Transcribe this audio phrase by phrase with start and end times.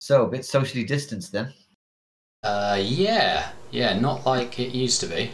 [0.00, 1.52] So a bit socially distanced then.
[2.42, 5.30] Uh, yeah, yeah, not like it used to be.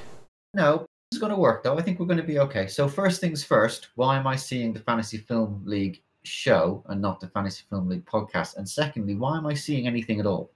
[0.55, 1.79] No, it's going to work though.
[1.79, 2.67] I think we're going to be okay.
[2.67, 7.21] So first things first, why am I seeing the Fantasy Film League show and not
[7.21, 8.57] the Fantasy Film League podcast?
[8.57, 10.51] And secondly, why am I seeing anything at all?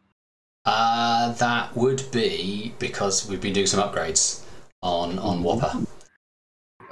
[0.64, 4.44] Uh, that would be because we've been doing some upgrades
[4.82, 5.86] on on WOPR.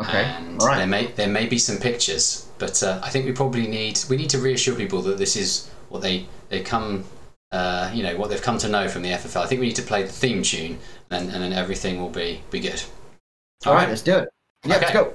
[0.01, 0.79] Okay, and all right.
[0.79, 4.17] there may there may be some pictures, but uh, I think we probably need we
[4.17, 7.05] need to reassure people that this is what they they come
[7.53, 9.43] uh, you know what they've come to know from the FFL.
[9.43, 10.79] I think we need to play the theme tune,
[11.11, 12.83] and and then everything will be be good.
[13.67, 14.29] All right, let's do it.
[14.65, 15.15] Yeah, let's go.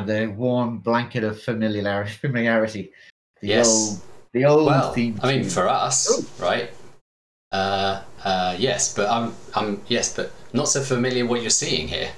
[0.00, 2.12] Ah, the warm blanket of familiarity.
[2.20, 2.92] Familiarity.
[3.40, 3.68] The Yes.
[3.68, 4.00] old,
[4.32, 5.18] the old Well, theme.
[5.22, 6.42] I mean, for us, Ooh.
[6.42, 6.70] right?
[7.52, 12.12] Uh, uh, yes, but I'm, I'm, yes, but not so familiar what you're seeing here.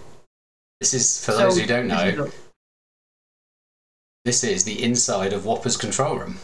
[0.80, 2.30] This is for those who don't know.
[4.24, 6.38] This is the inside of WOPR's control room.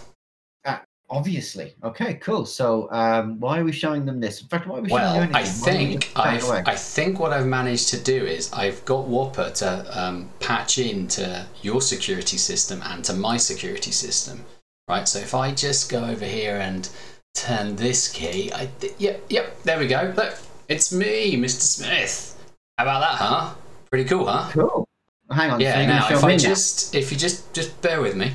[1.11, 1.75] Obviously.
[1.83, 2.45] Okay, cool.
[2.45, 4.42] So, um, why are we showing them this?
[4.42, 5.42] In fact, why are we showing Well, you I anything?
[5.42, 6.69] Don't think just turn it I've.
[6.69, 11.47] I think what I've managed to do is I've got WOPR to um, patch into
[11.62, 14.45] your security system and to my security system,
[14.86, 15.09] right?
[15.09, 16.86] So if I just go over here and
[17.34, 20.12] turn this key, I th- yep, yep, there we go.
[20.14, 20.34] Look,
[20.69, 21.61] it's me, Mr.
[21.62, 22.36] Smith.
[22.77, 23.55] How about that, huh?
[23.91, 24.51] Pretty cool, huh?
[24.53, 24.86] Cool.
[25.31, 25.61] Hang on.
[25.61, 25.79] Yeah.
[25.79, 26.36] you're Now, if I now?
[26.36, 28.33] just, if you just, just bear with me.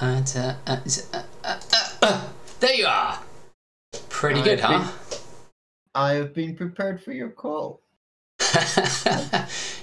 [0.00, 1.06] And, uh, uh, it-
[1.44, 1.60] uh,
[2.02, 2.28] uh,
[2.60, 3.18] there you are.
[4.08, 4.78] Pretty I've good, huh?
[4.78, 5.18] been-
[5.94, 7.82] I have been prepared for your call.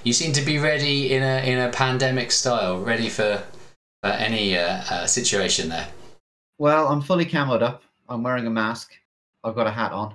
[0.04, 3.42] you seem to be ready in a in a pandemic style, ready for,
[4.02, 5.86] for any uh, uh, situation there.
[6.58, 7.82] Well, I'm fully camoed up.
[8.08, 8.92] I'm wearing a mask.
[9.44, 10.14] I've got a hat on.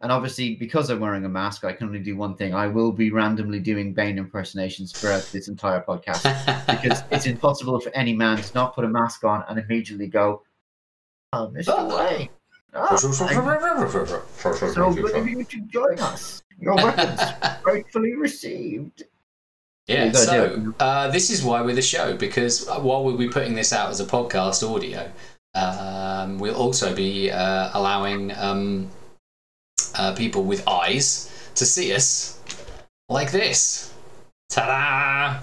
[0.00, 2.54] And obviously, because I'm wearing a mask, I can only do one thing.
[2.54, 6.22] I will be randomly doing Bane impersonations throughout this entire podcast.
[6.66, 10.42] because it's impossible for any man to not put a mask on and immediately go,
[11.34, 12.18] "Oh, Mr.
[12.18, 12.28] Wayne,
[12.74, 16.42] oh, so good of you to join us.
[16.58, 17.20] Your weapons
[17.62, 19.04] gratefully received."
[19.86, 23.72] yeah, so uh, this is why we're the show because while we'll be putting this
[23.72, 25.10] out as a podcast audio,
[25.54, 28.90] um, we'll also be uh, allowing um,
[29.96, 32.40] uh, people with eyes to see us
[33.08, 33.92] like this.
[34.48, 35.40] Ta-da!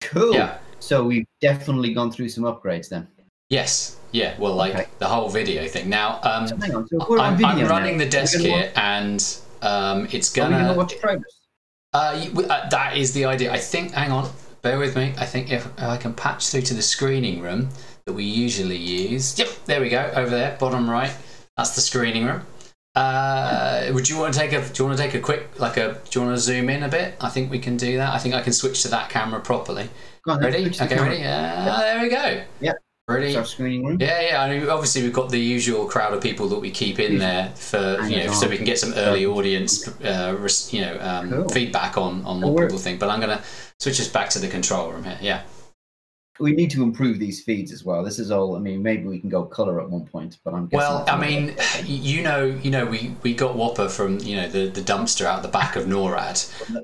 [0.00, 0.34] Cool.
[0.34, 0.58] Yeah.
[0.80, 3.06] So we've definitely gone through some upgrades then.
[3.50, 4.34] Yes, yeah.
[4.38, 4.86] Well, like Okay.
[4.98, 5.88] the whole video thing.
[5.88, 6.88] Now, um, So hang on.
[6.88, 7.68] So I'm, I'm now.
[7.68, 9.24] running the desk gonna here, and
[9.62, 10.64] um, it's Watch, are we gonna.
[10.66, 11.34] gonna watch trailers?
[11.94, 13.52] Uh, uh, that is the idea.
[13.52, 13.92] I think.
[13.92, 14.30] Hang on,
[14.62, 15.14] bear with me.
[15.18, 17.68] I think if I can patch through to the screening room
[18.06, 19.38] that we usually use.
[19.38, 20.10] Yep, there we go.
[20.14, 21.14] Over there, bottom right.
[21.56, 22.42] That's the screening room.
[22.94, 24.60] Uh, would you want to take a?
[24.60, 25.98] Do you want to take a quick like a?
[26.10, 27.14] Do you want to zoom in a bit?
[27.20, 28.12] I think we can do that.
[28.12, 29.88] I think I can switch to that camera properly.
[30.24, 30.66] Go on, Ready?
[30.66, 31.08] Okay, camera.
[31.10, 31.22] ready?
[31.24, 32.42] Uh, There we go.
[32.60, 32.76] Yep.
[33.08, 33.34] Ready?
[33.34, 33.96] It's screening room.
[34.00, 34.42] Yeah, yeah.
[34.42, 37.48] I mean, obviously, we've got the usual crowd of people that we keep in there
[37.56, 41.30] for you know, so we can get some early audience, uh, res- you know, um,
[41.30, 41.48] Cool.
[41.48, 43.00] feedback on on what we're- people think.
[43.00, 43.42] But I'm gonna
[43.80, 45.18] switch us back to the control room here.
[45.22, 45.40] Yeah.
[46.40, 48.02] We need to improve these feeds as well.
[48.04, 48.56] This is all.
[48.56, 50.68] I mean, maybe we can go color at one point, but I'm.
[50.70, 51.54] Well, I mean,
[51.84, 55.42] you know, you know, we we got WOPR from you know the the dumpster out
[55.42, 56.38] the back of NORAD.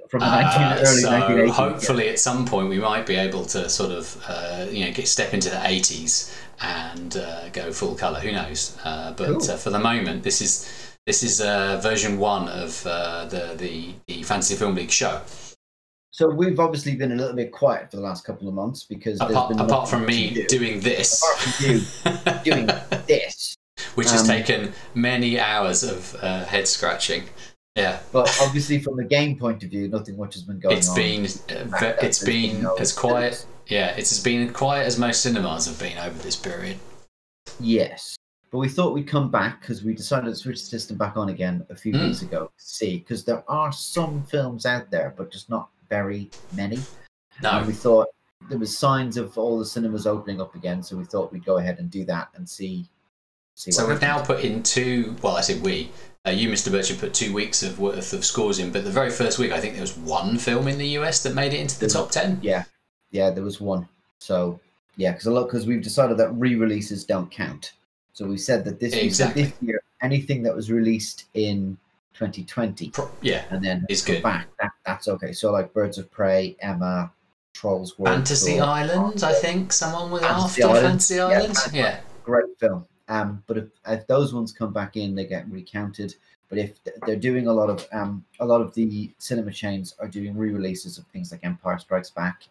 [0.09, 0.41] from the Uh,
[0.79, 1.51] 19, early so 1980s.
[1.51, 5.07] hopefully at some point we might be able to sort of uh, you know get
[5.09, 9.51] step into the 80s and uh, go full color who knows uh, but Cool.
[9.51, 10.69] uh, for the moment this is
[11.07, 15.21] this is uh, version one of uh, the, the the fantasy film league show
[16.15, 19.19] So we've obviously been a little bit quiet for the last couple of months because
[19.19, 20.45] there's apart, been apart from me do.
[20.47, 22.67] doing this Apart from you doing
[23.09, 23.57] this.
[23.97, 27.25] which has Um, taken many hours of uh, head scratching
[27.75, 30.89] yeah But obviously, from the game point of view, nothing much has been going it's
[30.91, 30.95] on.
[30.95, 34.87] been uh, fact ve- that it's been been as quiet yeah it's as been quiet
[34.87, 36.77] as most cinemas have been over this period
[37.59, 38.17] Yes.
[38.53, 41.29] But we thought we'd come back because we decided to switch the system back on
[41.31, 42.07] again a few Mm.
[42.07, 46.29] weeks ago to see because there are some films out there, but just not very
[46.55, 46.79] many.
[47.43, 48.09] no And we thought
[48.51, 51.59] there was signs of all the cinemas opening up again, so we thought we'd go
[51.59, 52.87] ahead and do that and see.
[53.55, 55.17] see So we've now put in two.
[55.23, 55.91] Well, I said we.
[56.27, 56.73] Uh, you, Mr.
[56.73, 59.61] Birchard, put two weeks of worth of scores in, but the very first week, I
[59.61, 62.39] think there was one film in the US that made it into the top ten.
[62.43, 62.65] Yeah,
[63.11, 63.87] yeah, there was one.
[64.19, 64.59] So
[64.97, 67.75] yeah, because a lot because we've decided that re-releases don't count.
[68.15, 69.45] So we said that this Exactly.
[69.45, 71.77] this year anything that was released in
[72.15, 74.23] 2020 Pro- yeah, and then it's good.
[74.23, 75.33] back that, that's okay.
[75.33, 77.13] So like Birds of Prey, Emma,
[77.53, 78.65] Trolls World Fantasy Tour.
[78.65, 80.87] Island, I think someone was Fantasy after Island.
[80.87, 81.55] Fantasy Yeah, Island.
[81.57, 82.01] that's Yeah.
[82.25, 82.87] great film.
[83.09, 86.15] Um, but if, if those ones come back in, they get recounted.
[86.49, 90.07] But if they're doing a lot of um, a lot of the cinema chains are
[90.09, 92.45] doing re-releases of things like Empire Strikes Back,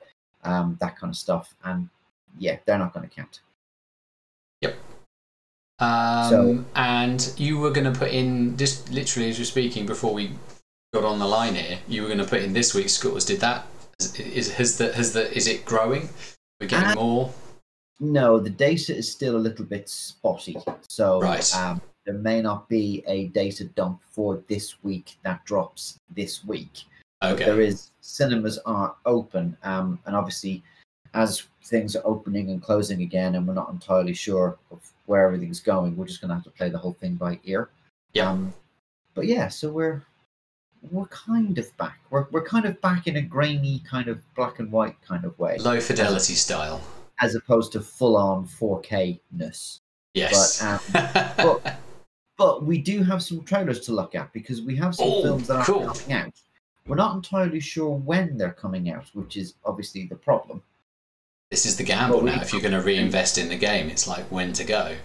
[0.44, 1.88] um, that kind of stuff, and
[2.38, 3.40] yeah, they're not going to count.
[5.80, 10.14] Um, So- and you were going to put in just literally as you're speaking before
[10.14, 10.32] we
[10.94, 11.80] got on the line here.
[11.88, 13.26] You were going to put in this week's scores.
[13.26, 13.66] Did that
[14.00, 16.10] is, is has the has the is it growing?
[16.60, 17.34] We're getting Uh, more.
[18.00, 20.58] No, the data is still a little bit spotty,
[20.90, 21.56] so Right.
[21.56, 26.84] um, there may not be a data dump for this week that drops this week.
[27.22, 27.46] But Okay.
[27.46, 30.64] there is cinemas are open, um, and obviously,
[31.14, 35.60] as things are opening and closing again, and we're not entirely sure of where everything's
[35.60, 37.70] going, we're just going to have to play the whole thing by ear.
[38.14, 38.30] Yeah.
[38.30, 38.54] Um,
[39.16, 40.04] but yeah, so we're
[40.92, 42.00] we're kind of back.
[42.10, 45.38] We're we're kind of back in a grainy kind of black and white kind of
[45.40, 46.82] way, Low fidelity style.
[47.22, 49.80] as opposed to full on 4K ness.
[50.14, 50.62] Yes.
[50.64, 50.80] um,
[51.38, 51.78] but-
[52.36, 55.48] But we do have some trailers to look at because we have some Oh, films
[55.48, 55.86] that are cool.
[55.86, 56.34] coming out.
[56.88, 60.64] We're not entirely sure when they're coming out, which is obviously the problem.
[61.54, 62.42] This is the gamble now.
[62.42, 64.96] If you're going to reinvest in the game, it's like when to go.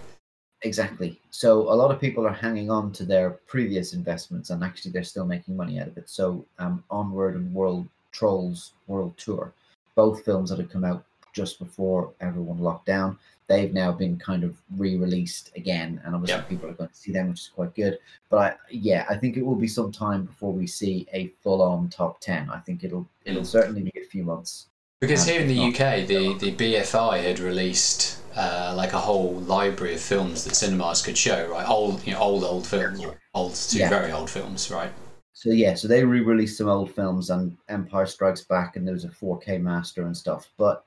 [0.63, 1.19] Exactly.
[1.29, 5.03] So a lot of people are hanging on to their previous investments, and actually they're
[5.03, 6.09] still making money out of it.
[6.09, 9.53] So um, Onward and World Trolls World Tour,
[9.93, 14.43] both films that had come out just before everyone locked down, they've now been kind
[14.43, 16.49] of re-released again, and obviously Yep.
[16.49, 17.99] people are going to see them, which is quite good.
[18.31, 21.89] But I, yeah, I think it will be some time before we see a full-on
[21.89, 22.49] top ten.
[22.49, 23.55] I think it'll it'll Mm.
[23.57, 24.65] certainly be a few months.
[25.01, 29.93] Because here in the UK, the, the BFI had released uh, like a whole library
[29.93, 31.67] of films that cinemas could show, right?
[31.67, 33.01] Old, you know, old, old films,
[33.33, 33.89] old to Yeah.
[33.89, 34.91] very old films, right?
[35.31, 39.05] So yeah, so they re-released some old films and Empire Strikes Back, and there was
[39.05, 40.83] a 4K master and stuff, but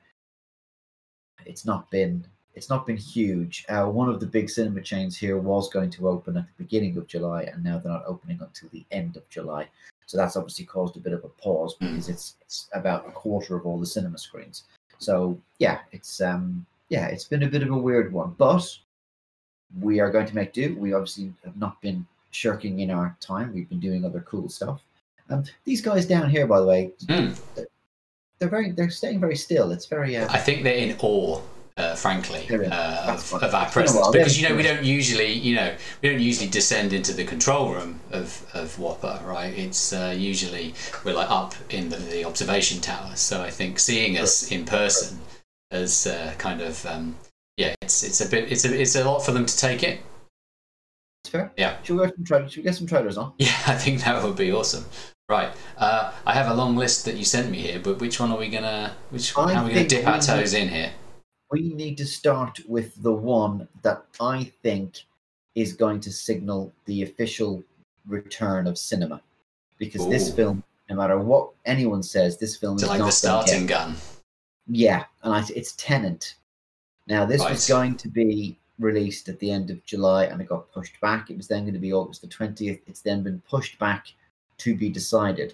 [1.45, 3.65] it's not been it's not been huge.
[3.67, 6.97] Uh, one of the big cinema chains here was going to open at the beginning
[6.97, 9.67] of July, and now they're not opening until the end of July.
[10.13, 11.89] So that's obviously caused a bit of a pause Mm.
[11.89, 14.65] because it's it's about a quarter of all the cinema screens.
[14.99, 18.63] So yeah, it's um yeah, it's been a bit of a weird one, but
[19.81, 20.75] we are going to make do.
[20.77, 23.55] We obviously have not been shirking in our time.
[23.55, 24.83] We've been doing other cool stuff.
[25.31, 27.35] Um, these guys down here, by the way, Mm.
[28.37, 29.71] they're very they're staying very still.
[29.71, 31.41] It's very uh, I think they're in awe,
[31.77, 34.83] uh, frankly, uh, of, of our It's been a presence because you know we don't
[34.83, 39.53] usually, you know, we don't usually descend into the control room of of WOPR, right?
[39.57, 43.15] It's uh, usually we're like up in the, the observation tower.
[43.15, 45.19] So I think seeing us in person
[45.71, 47.15] as uh, kind of um,
[47.57, 49.97] yeah, it's it's a bit it's a it's a lot for them to take in.
[51.25, 51.51] fair.
[51.57, 51.81] Yeah.
[51.81, 53.33] Should we, tra- should we get some trailers on?
[53.39, 54.85] Yeah, I think that would be awesome.
[55.29, 58.29] Right, uh, I have a long list that you sent me here, but which one
[58.31, 58.93] are we gonna?
[59.09, 60.91] Which I are we gonna dip our toes in here?
[61.53, 65.03] We need to start with the one that I think
[65.53, 67.63] is going to signal the official
[68.07, 69.21] return of cinema,
[69.77, 73.11] because this film, no matter what anyone says, this film To is like not the
[73.11, 73.95] starting gun.
[74.65, 76.33] Yeah, and I, it's Tenet.
[77.05, 80.71] Now, this was going to be released at the end of July and it got
[80.71, 81.29] pushed back.
[81.29, 82.81] It was then going to be August the 20th.
[82.87, 84.07] It's then been pushed back
[84.57, 85.53] to be decided.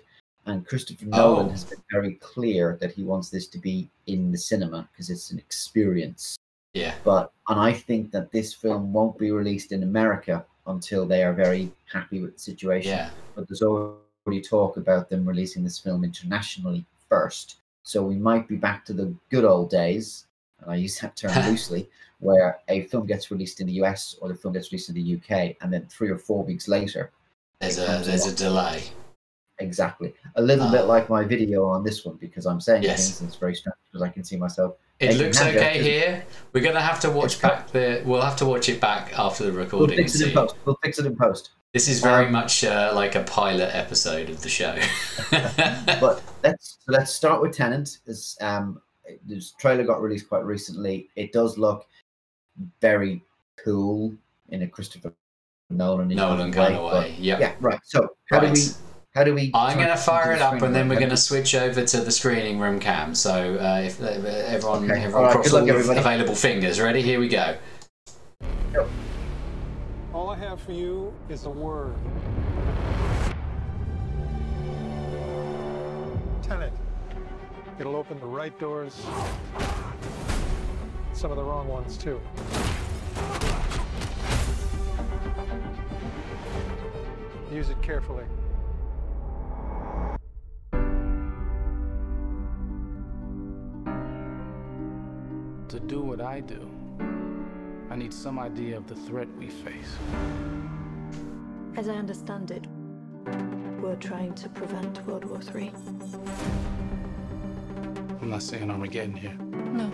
[0.50, 1.18] And Christopher oh.
[1.18, 1.50] Nolan Oh.
[1.50, 5.30] has been very clear that he wants this to be in the cinema because it's
[5.32, 6.36] an experience.
[6.74, 6.96] Yeah.
[7.04, 11.34] But, and I think that this film won't be released in America until they are
[11.34, 13.10] very happy with the situation Yeah.
[13.36, 17.58] but there's already talk about them releasing this film internationally first.
[17.84, 20.26] So we might be back to the good old days,
[20.62, 21.90] and I use that term loosely,
[22.20, 25.16] where a film gets released in the US or the film gets released in the
[25.16, 27.12] UK, and then three or four weeks later,
[27.62, 28.84] There's a there's a delay.
[29.60, 30.14] Exactly.
[30.36, 30.72] A little Ah.
[30.72, 33.06] bit like my video on this one, because I'm saying Yes.
[33.08, 34.76] things and it's very strange because I can see myself.
[35.00, 36.26] It looks okay here.
[36.54, 38.02] We're gonna have to watch back the.
[38.06, 39.96] We'll have to watch it back after the recording.
[39.96, 40.56] We'll fix it in post.
[40.66, 41.52] We'll fix it in post.
[41.74, 44.76] This is very Um, much uh, like a pilot episode of the show.
[46.02, 48.00] but let's let's start with Tenet.
[48.06, 48.82] This um
[49.26, 51.10] this trailer got released quite recently.
[51.16, 51.86] It does look
[52.82, 53.24] very
[53.64, 54.14] cool
[54.50, 55.14] in a Christopher
[55.70, 57.12] Nolan Nolan kind of way.
[57.12, 57.80] But, yeah, right.
[57.84, 58.48] So how Right.
[58.48, 58.68] do we
[59.16, 59.52] how do we?
[59.56, 62.12] I'm going to fire it up, and then we're going to switch over to the
[62.12, 63.16] screening room cam.
[63.16, 65.02] So uh, if uh, everyone, Okay.
[65.02, 66.00] everyone All right, cross luck, all everybody.
[66.00, 66.80] available fingers.
[66.80, 67.02] Ready?
[67.02, 67.56] Here we go.
[70.14, 71.96] All I have for you is a word.
[76.44, 76.74] Tenet.
[77.80, 78.94] It'll open the right doors,
[81.14, 82.20] some of the wrong ones too.
[87.52, 88.26] Use it carefully.
[96.30, 96.70] I do,
[97.90, 99.98] I need some idea of the threat we face.
[101.76, 102.68] As I understand it,
[103.82, 105.74] we're trying to prevent World War III.
[108.22, 109.34] I'm not saying Armageddon here.
[109.34, 109.92] No.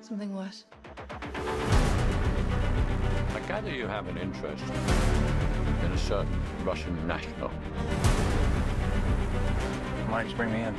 [0.00, 0.64] Something worse.
[3.34, 4.64] I gather you have an interest
[5.84, 7.50] in a certain Russian national.
[10.08, 10.74] Why did you bring me in?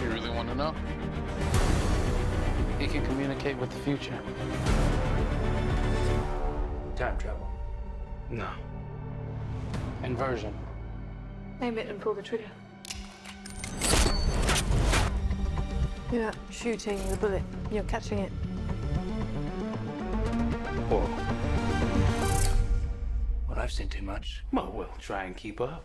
[0.00, 0.76] You really want to know?
[2.82, 4.18] He can communicate with the future.
[6.96, 7.48] Time travel.
[8.28, 8.48] No.
[10.02, 10.52] Inversion.
[11.60, 12.50] Aim it and pull the trigger.
[16.10, 18.32] You're not shooting the bullet, you're catching it.
[20.90, 21.08] Whoa.
[23.48, 24.42] Well, I've seen too much.
[24.52, 25.84] Well, we'll try and keep up.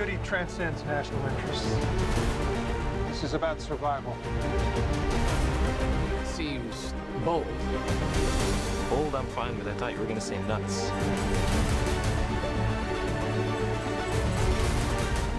[0.00, 1.76] Your duty transcends national interests.
[3.08, 4.16] This is about survival.
[6.22, 7.46] It Seems bold.
[8.88, 9.68] Bold, I'm fine with.
[9.68, 10.84] I thought you were gonna say nuts.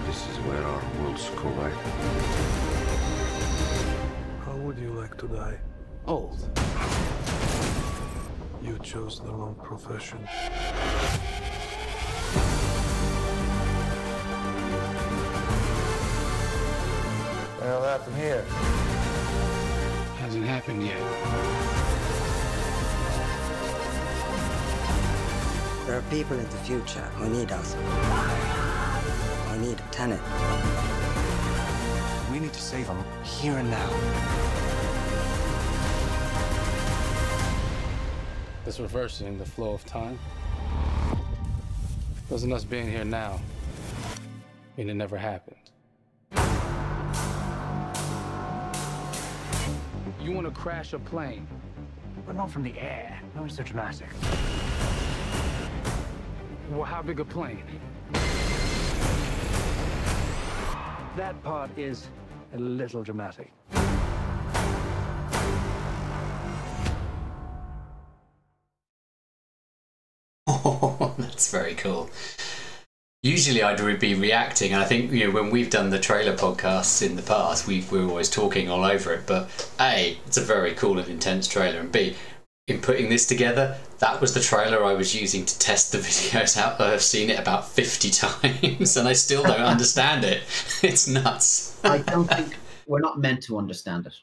[0.06, 1.74] This is where our worlds collide.
[4.46, 5.58] How would you like to die?
[6.06, 6.38] Old.
[8.62, 10.20] You chose the wrong profession.
[20.62, 21.00] Happened yet.
[25.88, 27.76] There are people in the future who need us.
[27.76, 30.22] I need a tenant.
[32.32, 33.90] We need to save them here and now.
[38.64, 40.20] This reversing the flow of time.
[42.30, 43.42] Doesn't us being here now
[44.78, 45.51] mean it never happened?
[50.22, 51.48] You want to crash a plane?
[52.28, 53.20] But not from the air.
[53.36, 54.08] No, it's so dramatic.
[56.70, 57.64] Well, how big a plane?
[61.18, 62.08] That part is
[62.54, 63.52] a little dramatic.
[70.46, 72.12] Oh, that's very cool.
[73.24, 77.06] Usually, I'd be reacting, and I think you know when we've done the trailer podcasts
[77.06, 79.28] in the past, we've we're always talking all over it.
[79.28, 82.16] But a, it's a very cool and intense trailer, and b,
[82.66, 86.58] in putting this together, that was the trailer I was using to test the videos
[86.58, 86.82] out.
[86.82, 90.42] I've seen it about fifty times, and I still don't understand it.
[90.84, 91.80] It's nuts.
[91.84, 92.56] I don't think
[92.88, 94.16] we're not meant to understand it.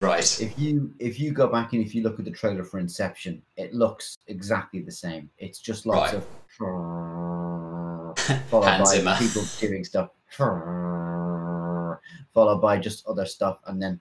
[0.00, 0.40] Right.
[0.40, 3.42] If you if you go back and if you look at the trailer for Inception,
[3.56, 5.28] it looks exactly the same.
[5.38, 6.22] It's just lots Right.
[6.22, 6.26] of
[8.50, 9.16] followed Hans by Zimmer.
[9.18, 10.10] people doing stuff,
[12.34, 14.00] followed by just other stuff, and then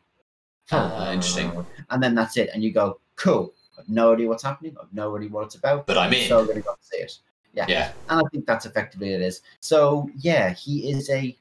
[0.72, 1.66] Ah, interesting.
[1.90, 2.50] and then that's it.
[2.54, 3.54] And you go, cool.
[3.78, 4.76] I've no idea what's happening.
[4.82, 5.86] I've no idea what it's about.
[5.88, 6.28] But I'm in.
[6.30, 7.18] So really got to see it.
[7.54, 7.66] Yeah.
[7.68, 7.92] Yeah.
[8.10, 9.42] And I think that's effectively it is.
[9.60, 11.38] So yeah, he is a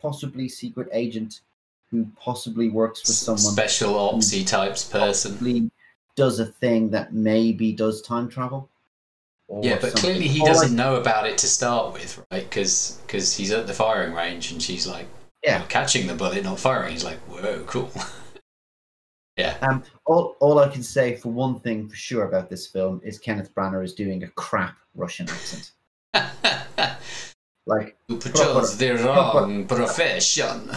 [0.00, 1.40] possibly secret agent
[1.90, 5.32] who possibly works for someone Special opsy types person.
[5.32, 5.70] possibly
[6.16, 8.68] does a thing that maybe does time travel.
[9.48, 10.00] Or Yeah, but something.
[10.02, 12.48] clearly he I- doesn't know about it to start with, right?
[12.48, 12.98] Because
[13.36, 15.06] he's at the firing range and she's like,
[15.42, 15.58] Yeah.
[15.58, 17.90] "You're catching the bullet, not firing." He's like, "Whoa, cool."
[19.36, 19.56] yeah.
[19.62, 23.18] Um, all, all I can say for one thing for sure about this film is
[23.18, 25.72] Kenneth Branagh is doing a crap Russian accent.
[27.66, 27.96] Like
[28.34, 30.68] chose the wrong profession.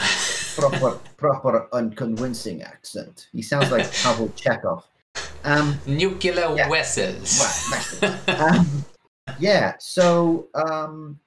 [0.55, 3.27] proper, proper, unconvincing accent.
[3.33, 4.88] He sounds like Pavel Chekhov.
[5.43, 6.69] Um, Nuclear Yeah.
[6.69, 7.41] vessels.
[8.27, 8.86] um,
[9.39, 11.19] yeah, so um,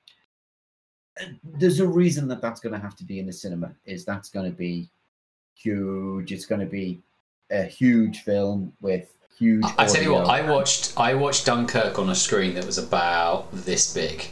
[1.44, 3.72] there's a reason that that's going to have to be in the cinema.
[3.84, 4.88] Is that's going to be
[5.54, 6.32] huge?
[6.32, 7.00] It's going to be
[7.50, 9.64] a huge film with huge.
[9.78, 10.26] I tell you what.
[10.28, 14.28] I watched I watched Dunkirk on a screen that was about this big,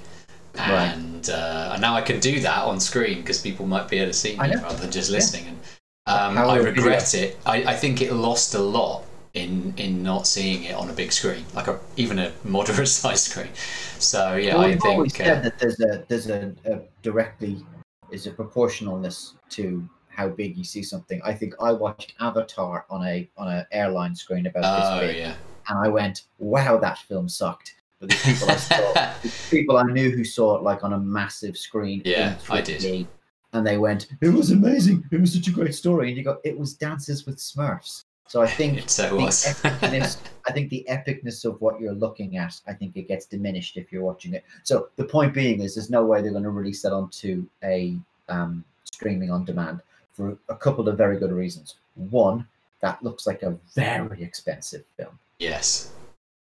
[0.56, 0.92] Right.
[0.94, 4.12] and uh, and now I can do that on screen because people might be able
[4.12, 5.16] to see me rather than just Yeah.
[5.16, 5.46] listening.
[5.48, 5.58] And
[6.06, 7.38] um, I regret it.
[7.44, 9.04] I, I think it lost a lot
[9.38, 13.30] in in not seeing it on a big screen, like a even a moderate sized
[13.30, 13.50] screen.
[13.98, 15.26] So yeah, well, I we've always think.
[15.26, 17.64] said Uh, that there's a there's a, a directly
[18.10, 21.20] is a proportionalness to how big you see something.
[21.24, 25.18] I think I watched Avatar on a on an airline screen about oh this big,
[25.18, 25.34] yeah.
[25.68, 29.14] and I went, "Wow, that film sucked." But the people I saw,
[29.50, 33.08] people I knew who saw it like on a massive screen, Yeah, I did.
[33.52, 35.04] And they went, "It was amazing.
[35.10, 38.42] It was such a great story." And you go, "It was Dances with Smurfs." So
[38.42, 39.44] I think It so the was.
[39.44, 40.18] epicness,
[40.48, 43.90] I think the epicness of what you're looking at, I think it gets diminished if
[43.90, 44.44] you're watching it.
[44.64, 47.96] So the point being is, there's no way they're going to release that onto a
[48.28, 49.80] um, streaming on demand
[50.12, 51.76] for a couple of very good reasons.
[51.94, 52.46] One,
[52.80, 55.18] that looks like a very expensive film.
[55.38, 55.90] Yes.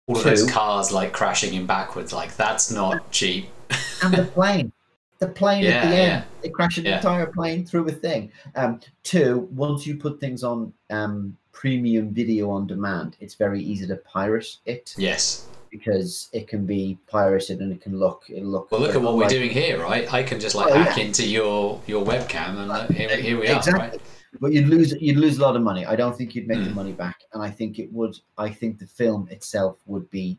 [0.09, 3.51] All of those cars like crashing in backwards, like that's not cheap.
[4.03, 4.73] and the plane.
[5.19, 6.03] The plane at Yeah, the yeah.
[6.03, 6.25] end.
[6.43, 6.97] They crash an Yeah.
[6.97, 8.31] entire plane through a thing.
[8.55, 13.85] Um, two, once you put things on um, premium video on demand, it's very easy
[13.89, 15.47] to pirate it Yes.
[15.71, 18.23] because it can be pirated and it can look.
[18.29, 18.71] It look.
[18.71, 20.13] Well, look at what we're like- doing here, right?
[20.13, 21.05] I can just like Oh, hack yeah.
[21.07, 23.89] into your your webcam, and uh, here, here we are, exactly.
[23.89, 24.01] right?
[24.41, 25.85] But you'd lose you'd lose a lot of money.
[25.85, 26.77] I don't think you'd make the Hmm.
[26.77, 28.17] money back, and I think it would.
[28.37, 30.39] I think the film itself would be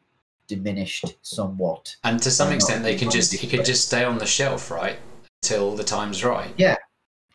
[0.49, 1.95] diminished somewhat.
[2.03, 4.97] And to some extent, they can just it could just stay on the shelf, right,
[5.41, 6.51] till the time's right.
[6.57, 6.75] Yeah,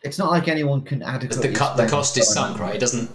[0.03, 1.49] it's not like anyone can adequately.
[1.49, 2.75] the, co- the cost is sunk, right?
[2.75, 3.09] It doesn't.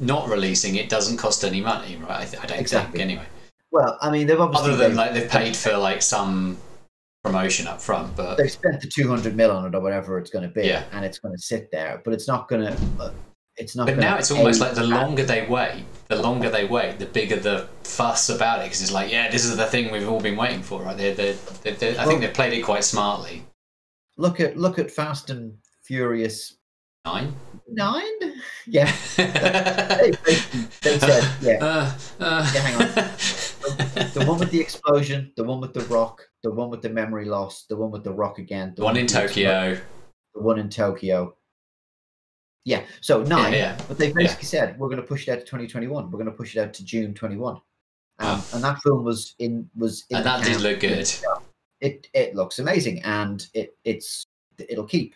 [0.00, 2.20] Not releasing it doesn't cost any money, right?
[2.22, 2.98] I, th- I don't Exactly.
[2.98, 3.26] think anyway.
[3.72, 6.56] Well, I mean, they've obviously Other than they've- like they've paid for like some
[7.22, 10.48] promotion up front, but they've spent the 200 mil on it or whatever it's going
[10.48, 10.84] to be Yeah.
[10.92, 13.10] and it's going to sit there but it's not going to uh,
[13.56, 16.98] it's not But now it's almost like the longer they wait, the longer they wait,
[16.98, 18.64] the bigger the fuss about it.
[18.64, 20.96] Because it's like, yeah, this is the thing we've all been waiting for, right?
[20.96, 23.44] They're, they're, they're, I Well- think they've played it quite smartly.
[24.16, 26.56] look at look at fast and furious
[27.04, 27.34] Nine.
[27.68, 28.16] nine
[28.66, 30.34] yeah they, they,
[30.80, 32.50] they said yeah Uh, uh.
[32.54, 32.88] Yeah, hang on.
[34.14, 37.26] the one with the explosion the one with the rock the one with the memory
[37.26, 39.76] loss the one with the rock again the one with in Tokyo.
[40.34, 41.34] the one in tokyo
[42.64, 43.76] yeah so nine yeah.
[43.88, 46.32] but they basically said we're going to push it out to 2021 we're going to
[46.32, 47.60] push it out to june 21
[48.20, 51.12] um, and that film was in was in And that did look good.
[51.80, 54.24] it it looks amazing and it it's
[54.68, 55.14] it'll keep.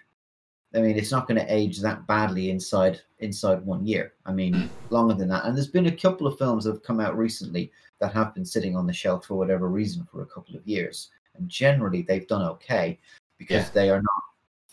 [0.75, 4.15] I mean it's not going to age that badly inside inside one year.
[4.27, 4.69] I mean Mm.
[4.91, 5.45] longer than that.
[5.45, 8.45] And there's been a couple of films that have come out recently that have been
[8.45, 11.11] sitting on the shelf for whatever reason for a couple of years.
[11.37, 12.99] And generally they've done okay
[13.39, 13.71] because Yeah.
[13.75, 14.23] they are not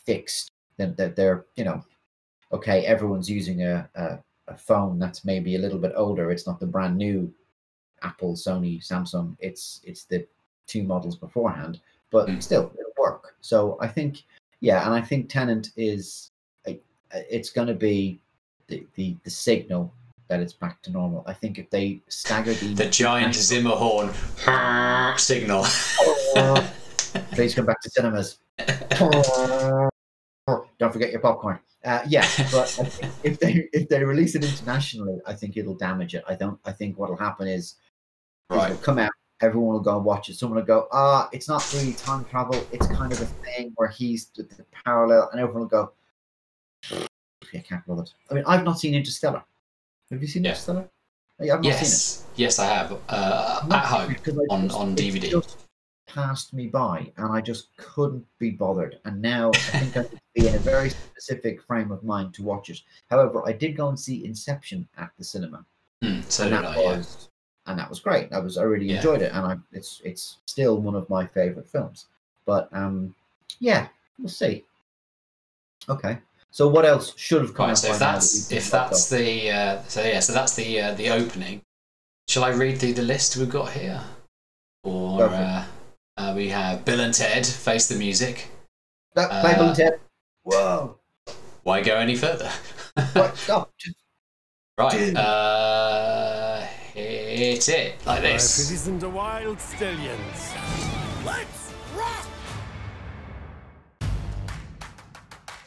[0.03, 0.49] fixed.
[0.78, 1.84] That they're, they're you know
[2.51, 6.29] okay everyone's using a, a a phone that's maybe a little bit older.
[6.31, 7.34] It's not the brand new
[8.03, 9.36] apple sony samsung.
[9.39, 10.25] It's it's the
[10.67, 11.79] two models beforehand
[12.12, 12.41] but Mm.
[12.41, 13.36] still it'll work.
[13.41, 14.23] So i think
[14.62, 16.31] yeah and i think Tenet is
[17.31, 18.19] it's going to be
[18.67, 19.93] the, the the signal
[20.27, 21.23] that it's back to normal.
[21.27, 24.10] I think if they stagger the The giant Zimmer horn
[25.17, 25.63] signal.
[27.36, 28.39] please come back to cinemas.
[30.79, 32.67] Don't forget your popcorn uh, yeah but
[33.24, 36.71] if they if they release it internationally i think it'll damage it i don't i
[36.71, 37.76] think what'll happen is
[38.50, 38.71] Right.
[38.71, 41.62] it'll come out everyone will go and watch it someone will go ah it's not
[41.74, 45.62] really time travel it's kind of a thing where he's the, the parallel and everyone
[45.62, 45.91] will go
[47.54, 48.04] I can't bother.
[48.30, 49.41] I mean, I've not seen Interstellar.
[50.12, 50.52] Have you seen Yeah.
[50.52, 50.89] Interstellar?
[51.39, 51.78] I've not seen it.
[51.80, 55.30] yes, yes, I have uh, at home I on on DVD.
[55.32, 55.64] just
[56.15, 58.99] passed me by, and I just couldn't be bothered.
[59.06, 62.43] And now I think I to be in a very specific frame of mind to
[62.43, 62.82] watch it.
[63.10, 65.65] However, I did go and see Inception at the cinema,
[66.01, 66.75] Hmm, so and that I.
[66.82, 66.97] Yeah.
[66.97, 67.30] was
[67.67, 68.32] and that was great.
[68.32, 68.95] I was I really Yeah.
[68.97, 72.06] enjoyed it, and I it's it's still one of my favorite films.
[72.45, 73.13] But um,
[73.60, 74.63] yeah, we'll see.
[75.89, 76.17] Okay,
[76.51, 79.19] so what else should have come Right, out so if that that's if that's off?
[79.19, 81.62] the uh, so yeah, so that's the uh, the opening.
[82.28, 84.01] Shall I read the, the list we've got here?
[84.84, 85.39] Or Go for it.
[85.39, 85.65] uh,
[86.17, 88.47] uh, we have Bill and Ted Face the Music.
[89.15, 89.99] that play Bill uh, and Ted.
[90.43, 90.97] Whoa!
[91.63, 92.49] Why go any further?
[93.13, 93.36] What?
[93.38, 93.73] Stop!
[93.78, 93.97] Just
[94.78, 96.62] right, uh,
[96.93, 98.71] hit it like this.
[98.71, 100.54] Listen to wild stallions.
[101.25, 102.28] Let's rock!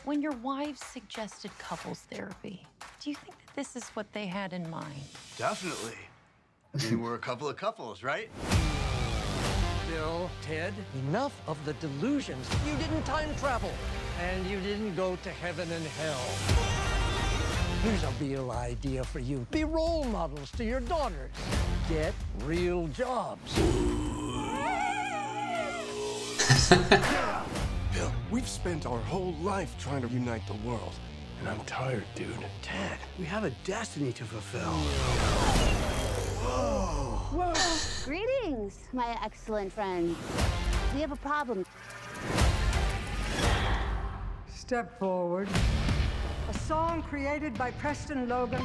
[0.04, 2.64] When your wives suggested couples therapy,
[3.02, 5.02] do you think that this is what they had in mind?
[5.36, 5.98] Definitely.
[6.90, 8.28] We were a couple of couples, right?
[9.88, 10.74] Bill, Ted,
[11.08, 12.46] enough of the delusions.
[12.66, 13.72] You didn't time travel,
[14.20, 16.20] and you didn't go to heaven and hell.
[17.82, 19.46] Here's a real idea for you.
[19.50, 21.30] Be role models to your daughters.
[21.88, 22.12] Get
[22.44, 23.54] real jobs.
[27.94, 30.94] Bill, we've spent our whole life trying to unite the world.
[31.40, 32.28] And I'm tired, dude.
[32.62, 34.72] Ted, we have a destiny to fulfill.
[36.42, 37.17] Whoa!
[37.30, 40.16] Greetings, my excellent friend.
[40.94, 41.66] We have a problem.
[44.48, 45.46] Step forward.
[46.48, 48.62] A song created by Preston Logan,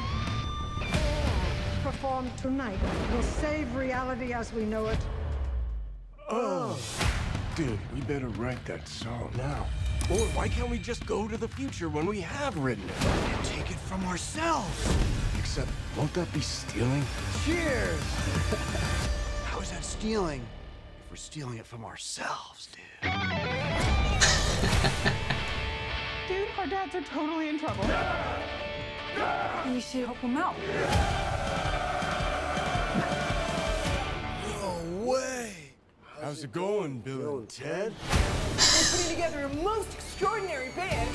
[1.82, 2.78] performed tonight,
[3.12, 4.98] will save reality as we know it.
[6.30, 6.78] Oh.
[7.56, 9.66] Dude, we better write that song now.
[10.10, 13.04] Or why can't we just go to the future when we have written it?
[13.04, 14.88] And take it from ourselves.
[15.44, 17.04] Except, won't that be stealing?
[17.44, 18.00] Cheers!
[19.44, 20.40] How is that stealing?
[20.40, 23.12] If we're stealing it from ourselves, dude.
[26.28, 27.84] Dude, our dads are totally in trouble.
[29.70, 30.56] We should help them out.
[34.48, 35.52] No way!
[36.22, 37.92] How's it going, Bill and Ted?
[37.92, 41.10] We're putting together a most extraordinary band.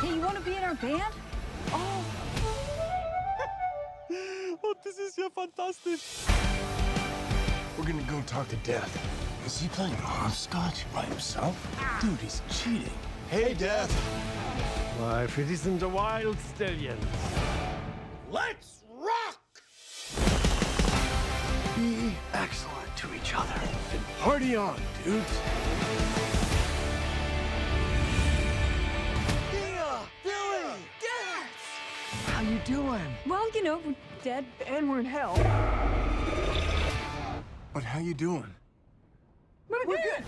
[0.00, 1.12] Hey, you want to be in our band?
[1.74, 2.04] Oh,
[4.64, 6.24] Oh, this is ja fantastisch.
[7.76, 8.92] We're gonna go talk to Death.
[9.46, 11.56] Is he playing hopscotch by himself?
[12.00, 12.98] Dude, he's cheating.
[13.28, 13.92] Hey, Death.
[15.00, 16.96] Life, it isn't a wild stallion.
[18.30, 19.42] Let's rock!
[21.76, 23.60] Be excellent to each other
[23.92, 26.33] and party on, dudes.
[32.44, 33.00] You doing?
[33.26, 35.34] well, you know, we're dead and we're in hell.
[37.72, 38.54] But how you doing?
[39.68, 40.24] We're good.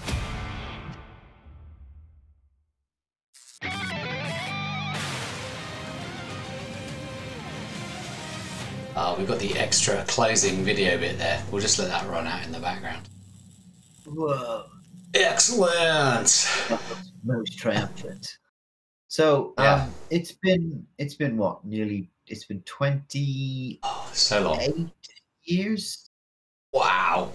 [8.98, 11.42] Oh, we've got the extra closing video bit there.
[11.52, 13.09] We'll just let that run out in the background.
[14.07, 14.64] Whoa.
[15.12, 16.48] Excellent.
[17.24, 18.38] most triumphant.
[19.08, 24.60] So um, it's been it's been what nearly it's been twenty Oh, so long.
[24.60, 24.88] eight
[25.44, 26.10] years.
[26.72, 27.30] Wow.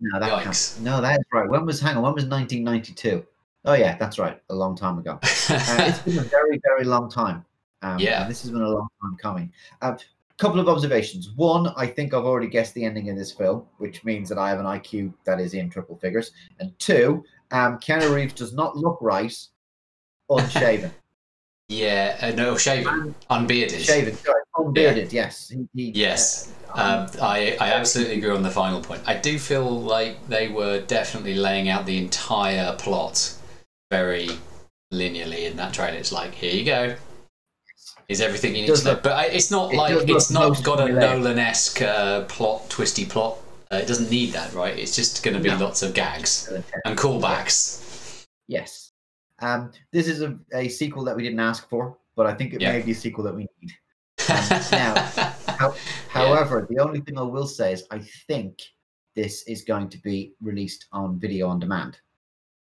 [0.00, 0.78] No, that counts.
[0.80, 1.48] No, that's right.
[1.48, 2.02] When was hang on?
[2.02, 3.26] When was nineteen ninety two?
[3.64, 4.40] Oh yeah, that's right.
[4.50, 5.18] A long time ago.
[5.52, 7.44] Uh, it's been a very very long time.
[7.82, 8.28] Um, Yeah.
[8.28, 9.52] this has been a long time coming.
[9.82, 9.98] A
[10.38, 11.30] couple of observations.
[11.34, 14.48] One, I think I've already guessed the ending of this film, which means that I
[14.48, 16.30] have an IQ that is in triple figures.
[16.60, 19.36] And two, um, Keanu Reeves does not look right
[20.30, 20.92] unshaven.
[21.70, 23.80] yeah, uh, no, shaven, unbearded.
[23.80, 25.12] Shaven, sorry, unbearded.
[25.12, 29.02] Yes, he, he, Yes, um, I, I absolutely agree on the final point.
[29.06, 33.34] I do feel like they were definitely laying out the entire plot
[33.90, 34.28] very
[34.92, 35.96] linearly in that trailer.
[35.96, 36.96] It's like, here you go.
[38.08, 38.90] Is everything you need to know?
[38.90, 40.92] look- But I, it's not it like it's not got a.
[40.92, 43.38] Nolan-esque uh, plot, twisty plot.
[43.72, 44.76] Uh, it doesn't need that, right?
[44.76, 45.58] It's just going to be No.
[45.58, 46.48] lots of gags
[46.84, 48.26] and callbacks.
[48.48, 48.89] Yes.
[49.40, 52.60] Um, this is a, a sequel that we didn't ask for, but I think it
[52.60, 52.72] Yeah.
[52.72, 53.72] may be a sequel that we need.
[54.28, 54.94] Um, now,
[55.58, 55.74] how,
[56.08, 58.60] however, the only thing I will say is I think
[59.14, 61.98] this is going to be released on video on demand.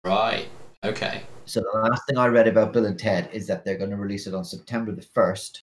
[0.04, 0.48] Right.
[0.84, 1.24] Okay.
[1.46, 3.98] So the last thing I read about Bill and Ted is that they're going to
[3.98, 5.64] release it on September the first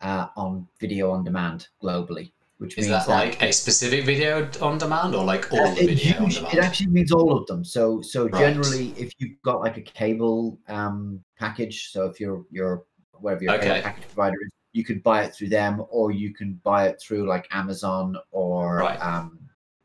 [0.00, 4.78] uh, on video on demand globally, which Is means that like a specific video on
[4.78, 6.54] demand or like all Uh, the video on demand?
[6.54, 7.64] it actually means all of them.
[7.64, 8.40] So so Right.
[8.40, 13.52] generally, if you've got like a cable um, package, so if you're you're whatever your
[13.58, 13.80] cable Okay.
[13.82, 17.26] package provider is, you could buy it through them, or you can buy it through
[17.28, 18.98] like Amazon or Right.
[18.98, 19.38] um,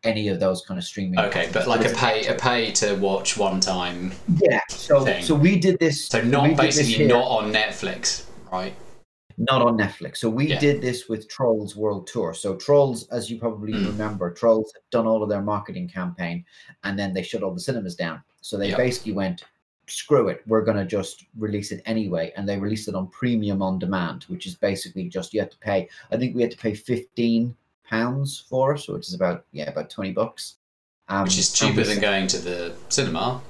[0.03, 1.17] any of those kind of streaming.
[1.19, 4.11] Okay, but like a pay a pay to watch one time.
[4.41, 4.59] Yeah.
[4.69, 5.23] So thing.
[5.23, 6.07] so we did this.
[6.07, 8.73] So not basically not on Netflix, right?
[9.37, 10.17] Not on Netflix.
[10.17, 10.59] So we Yeah.
[10.59, 12.33] did this with Trolls World Tour.
[12.33, 13.87] So Trolls, as you probably Mm.
[13.87, 16.45] remember, Trolls had done all of their marketing campaign
[16.83, 18.21] and then they shut all the cinemas down.
[18.41, 18.77] So they Yep.
[18.77, 19.43] basically went,
[19.87, 22.31] screw it, we're going to just release it anyway.
[22.37, 25.57] And they released it on premium on demand, which is basically just you have to
[25.57, 29.69] pay, I think we had to pay 15 pounds for it, which is about, yeah,
[29.69, 30.55] about 20 bucks.
[31.09, 33.41] Um, Which is cheaper than going to the cinema.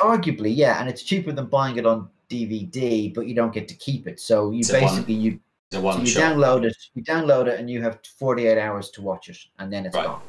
[0.00, 3.74] Arguably, yeah, and it's cheaper than buying it on DVD, but you don't get to
[3.74, 4.20] keep it.
[4.20, 5.40] So you It's a one- basically you
[5.72, 6.34] so you shot.
[6.34, 9.86] download it, you download it, and you have 48 hours to watch it, and then
[9.86, 10.06] it's Right.
[10.06, 10.22] gone.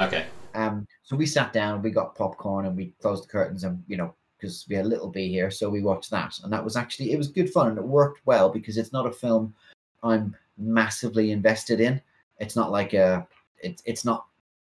[0.00, 0.26] Okay.
[0.54, 3.96] Um, so we sat down, we got popcorn, and we closed the curtains, and you
[3.96, 6.76] know, because we had a little bee here, so we watched that, and that was
[6.76, 9.54] actually it was good fun, and it worked well because it's not a film
[10.02, 12.00] I'm massively invested in.
[12.38, 13.28] It's not like a,
[13.62, 14.26] it's it's not.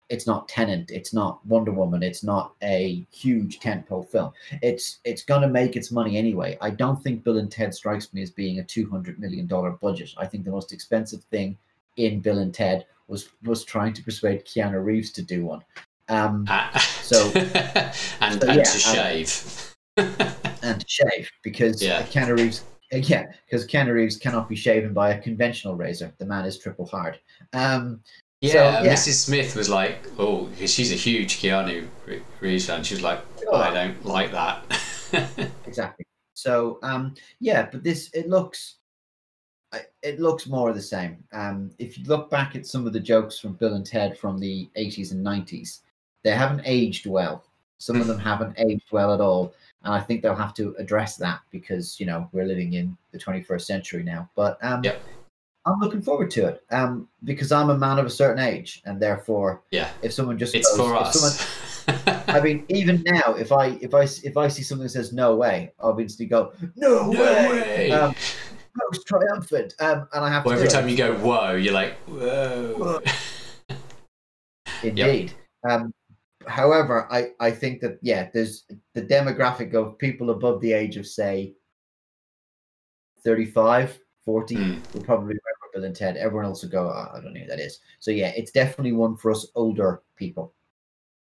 [0.08, 0.90] It's not Tenet.
[0.90, 2.02] It's not Wonder Woman.
[2.02, 4.32] It's not a huge tentpole film.
[4.62, 6.58] It's it's gonna make its money anyway.
[6.60, 9.70] I don't think Bill and Ted strikes me as being a two hundred million dollar
[9.70, 10.10] budget.
[10.18, 11.56] I think the most expensive thing
[11.96, 15.62] in Bill and Ted was was trying to persuade Keanu Reeves to do one.
[16.08, 16.46] Um,
[16.80, 19.74] so and so, and yeah, to um, shave.
[20.62, 22.02] and to shave because Yeah.
[22.02, 26.12] Keanu Reeves, uh, yeah, because Keanu Reeves cannot be shaven by a conventional razor.
[26.18, 27.18] The man is triple hard.
[27.52, 28.00] Um,
[28.42, 28.92] Yeah, so, yeah.
[28.92, 29.24] Mrs.
[29.24, 32.82] Smith was like, oh, 'cause she's a huge Keanu Re- Reeves fan.
[32.82, 34.64] She was like, oh, I don't like that.
[35.66, 36.04] exactly.
[36.34, 38.76] So um, yeah, but this it looks
[40.02, 41.22] it looks more of the same.
[41.32, 44.38] Um, if you look back at some of the jokes from Bill and Ted from
[44.38, 45.80] the 80s and 90s,
[46.24, 47.44] they haven't aged well.
[47.78, 51.16] Some of them haven't aged well at all, and I think they'll have to address
[51.18, 54.28] that because you know we're living in the 21st century now.
[54.34, 54.82] But um,
[55.64, 59.00] I'm looking forward to it um, because I'm a man of a certain age, and
[59.00, 61.14] therefore, yeah, if someone just It's goes, for us.
[61.14, 61.48] someone-
[62.28, 65.34] I mean, even now, if I if I if I see something that says no
[65.36, 67.48] way, I'll instantly go no, No way.
[67.50, 67.90] way.
[67.92, 68.14] Um,
[68.90, 70.80] most triumphant, um, and I have Well, every do it.
[70.80, 73.00] time you go whoa, you're like whoa.
[74.82, 75.32] Indeed.
[75.68, 75.92] Um,
[76.46, 81.06] however, I, I think that yeah, there's the demographic of people above the age of
[81.06, 81.54] say
[83.24, 84.94] 35, 40 mm.
[84.94, 86.16] would probably remember Bill and Ted.
[86.16, 87.80] Everyone else would go, oh, I don't know who that is.
[88.00, 90.54] So yeah, it's definitely one for us older people.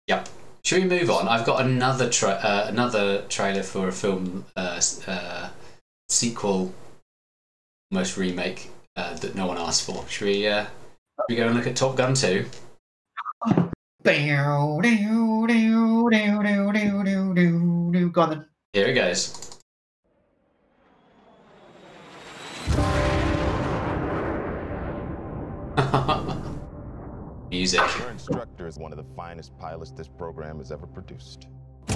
[0.08, 0.30] Yep.
[0.64, 1.28] Should we move on?
[1.28, 5.50] I've got another tra- uh, another trailer for a film uh, uh,
[6.10, 6.74] sequel,
[7.92, 10.06] most remake uh, that no one asked for.
[10.08, 10.48] Should we?
[10.48, 10.72] Uh, should
[11.30, 12.46] we go and look at Top Gun two?
[18.74, 19.59] Here it goes.
[27.50, 27.82] Music.
[27.98, 31.48] Your instructor is one of the finest pilots this program has ever produced.
[31.90, 31.96] Is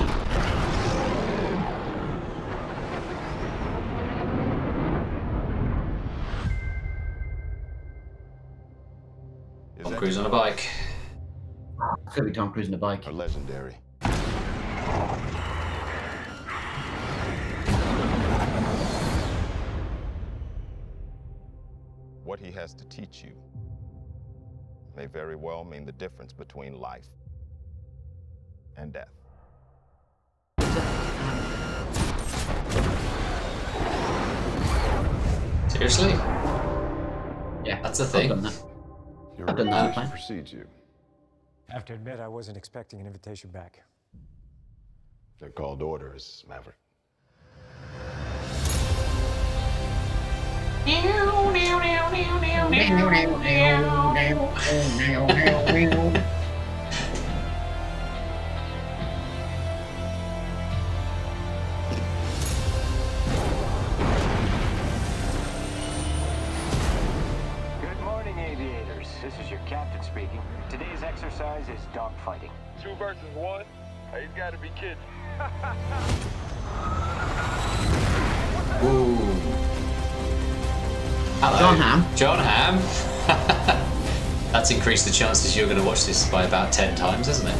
[9.84, 10.68] Tom Cruise on a bike.
[12.08, 13.08] It's gonna be Tom Cruise on a bike.
[13.08, 13.76] Are legendary.
[22.24, 23.34] What he has to teach you
[24.96, 27.08] may very well mean the difference between life
[28.78, 29.10] and death.
[35.70, 36.12] Seriously?
[37.66, 38.64] Yeah, that's a I've done that.
[39.38, 40.10] Your I've done that reputation plan.
[40.12, 40.66] precedes you.
[41.70, 43.82] I have to admit, I wasn't expecting an invitation back.
[45.40, 46.76] They're called orders, Maverick.
[50.86, 51.30] Good
[72.82, 73.64] Two versus one?
[74.20, 74.98] He's got to be kidding.
[81.46, 81.60] Hello.
[81.60, 82.16] Jon Hamm.
[82.16, 82.78] Jon Hamm.
[84.54, 87.58] That's increased the chances you're going to watch this by about 10 times, isn't it?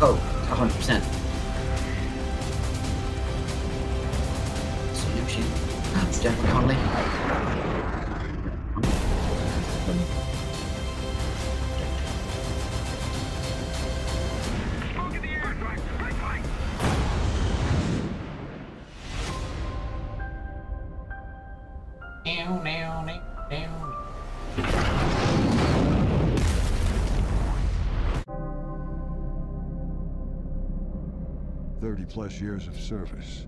[0.00, 0.14] Oh,
[0.50, 1.02] 100%.
[4.94, 5.44] Solution.
[5.94, 6.76] That's Jeff Conley.
[32.04, 33.46] plus years of service.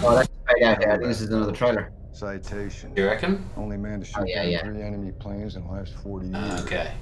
[0.00, 0.62] Oh, that's right.
[0.62, 1.92] I think this is another trailer.
[2.12, 2.92] Citation.
[2.96, 3.48] You reckon?
[3.56, 4.62] Only man to oh, shoot oh, yeah, yeah.
[4.62, 6.60] three enemy planes in the last 40 ah, years.
[6.60, 6.92] Uh, okay.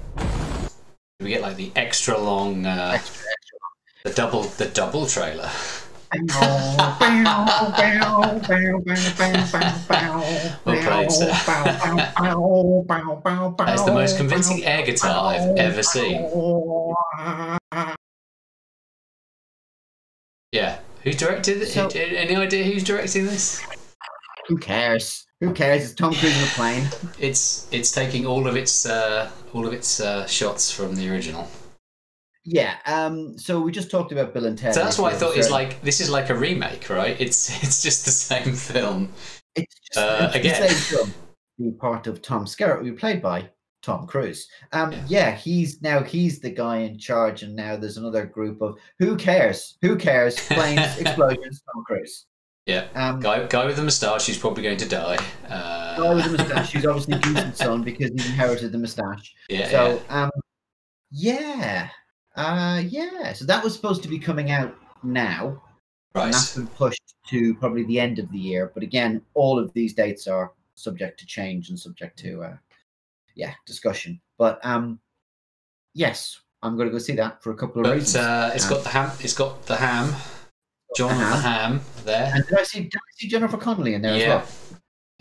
[1.19, 4.03] We get like the extra long, uh, extra, extra long.
[4.03, 5.49] the double, the double trailer.
[10.65, 11.31] Well played, sir.
[13.57, 16.21] That is the most convincing air guitar I've ever seen.
[20.51, 20.79] Yeah.
[21.03, 21.67] Who directed it?
[21.67, 23.61] So- Any idea who's directing this?
[24.47, 25.25] Who cares?
[25.41, 25.83] Who cares?
[25.85, 26.87] It's Tom Cruise in a plane.
[27.19, 31.47] It's it's taking all of its uh, all of its uh, shots from the original.
[32.49, 32.77] Yeah.
[32.85, 33.37] Um.
[33.37, 34.73] So we just talked about Bill and Ted.
[34.73, 37.19] So that's why I thought it's like this is like a remake, right?
[37.19, 39.11] It's it's just the same film.
[39.55, 41.13] It's just Uh, it's the same film.
[41.59, 43.49] The part of Tom Skerritt, who played by
[43.83, 44.47] Tom Cruise.
[44.71, 44.93] Um.
[45.07, 45.31] Yeah.
[45.35, 49.77] He's now he's the guy in charge, and now there's another group of who cares?
[49.81, 50.39] Who cares?
[50.47, 52.27] Planes, explosions, Tom Cruise.
[52.65, 52.87] Yeah.
[52.95, 55.17] Um, guy guy with the moustache who's probably going to die.
[55.49, 59.33] Uh, guy with the moustache who's obviously Goose's son because he inherited the moustache.
[59.49, 60.31] Yeah, So um
[61.11, 61.89] yeah.
[62.37, 63.33] Uh yeah.
[63.33, 65.61] So that was supposed to be coming out now.
[66.15, 66.25] Right.
[66.25, 68.71] And that's been pushed to probably the end of the year.
[68.73, 72.57] But again, all of these dates are subject to change and subject to uh
[73.35, 74.21] yeah, discussion.
[74.37, 74.99] But um
[75.93, 78.15] yes, I'm gonna go see that for a couple of but reasons.
[78.15, 79.11] uh, it's Um, got the ham.
[79.19, 80.13] It's got the ham.
[80.95, 82.31] John the the ham there.
[82.33, 84.23] and did I see did I see Jennifer Connelly in there Yeah.
[84.23, 84.77] as well?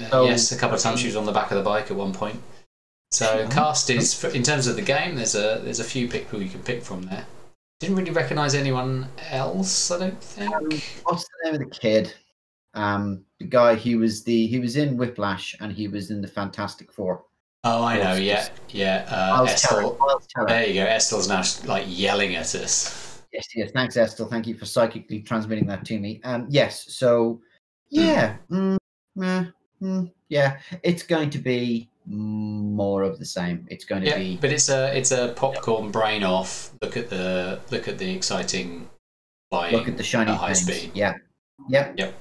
[0.06, 1.90] Uh, So- yes, a couple of times she was on the back of the bike
[1.90, 2.40] at one point.
[3.16, 5.16] So cast is in terms of the game.
[5.16, 7.24] There's a there's a few people you can pick from there.
[7.80, 9.90] Didn't really recognise anyone else.
[9.90, 11.00] I don't think.
[11.04, 12.12] what's the name of the kid?
[12.74, 16.28] Um, the guy he was the he was in Whiplash and he was in the
[16.28, 17.24] Fantastic Four.
[17.64, 18.16] Oh, I know.
[18.16, 19.06] Yeah, yeah.
[19.10, 19.96] Uh, Estel.
[20.46, 20.84] There you go.
[20.84, 23.22] Estel's now like yelling at us.
[23.32, 23.70] Yes, yes.
[23.70, 24.26] Thanks, Estel.
[24.26, 26.20] Thank you for psychically transmitting that to me.
[26.22, 26.92] Um, yes.
[26.92, 27.40] So,
[27.88, 28.76] yeah, mm,
[29.22, 29.44] eh,
[29.80, 30.58] mm, yeah.
[30.82, 33.66] It's going to be more of the same.
[33.70, 34.36] It's going to Yeah, be.
[34.40, 36.70] but it's a it's a popcorn brain off.
[36.82, 38.88] Look at the look at the exciting
[39.50, 39.74] flying.
[39.76, 40.76] Look at the shiny at high things.
[40.78, 40.92] speed.
[40.94, 41.14] Yeah.
[41.68, 41.94] Yep.
[41.98, 42.14] Yep.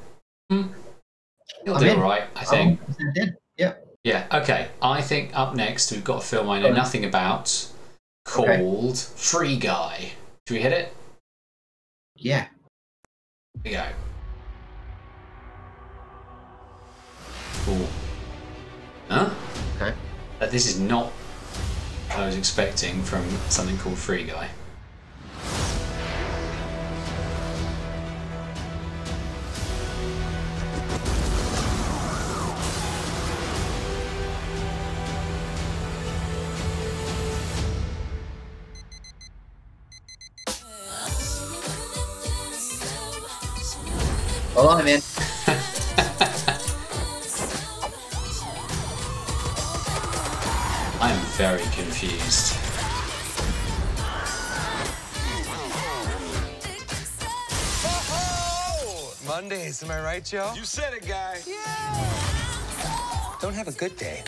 [0.49, 1.97] You'll I'm do in.
[1.97, 2.79] all right, I think.
[2.87, 3.37] I'm 100% in.
[3.57, 3.87] Yep.
[4.03, 4.27] Yeah.
[4.31, 4.67] Okay.
[4.81, 6.75] I think up next we've got a film I know Okay.
[6.75, 7.67] nothing about
[8.25, 10.11] called Free Guy.
[10.47, 10.93] Should we hit it?
[12.15, 12.47] Yeah.
[13.63, 13.85] Here we go.
[17.65, 17.87] Cool.
[19.09, 19.29] Huh?
[20.41, 24.49] Uh, this is not what I was expecting from something called Free Guy.
[44.53, 45.14] Well, I'm in.
[59.81, 60.53] Mondays, am I right, Joe?
[60.55, 61.39] You said it, guy.
[61.45, 63.37] Yeah.
[63.41, 64.23] Don't have a good day.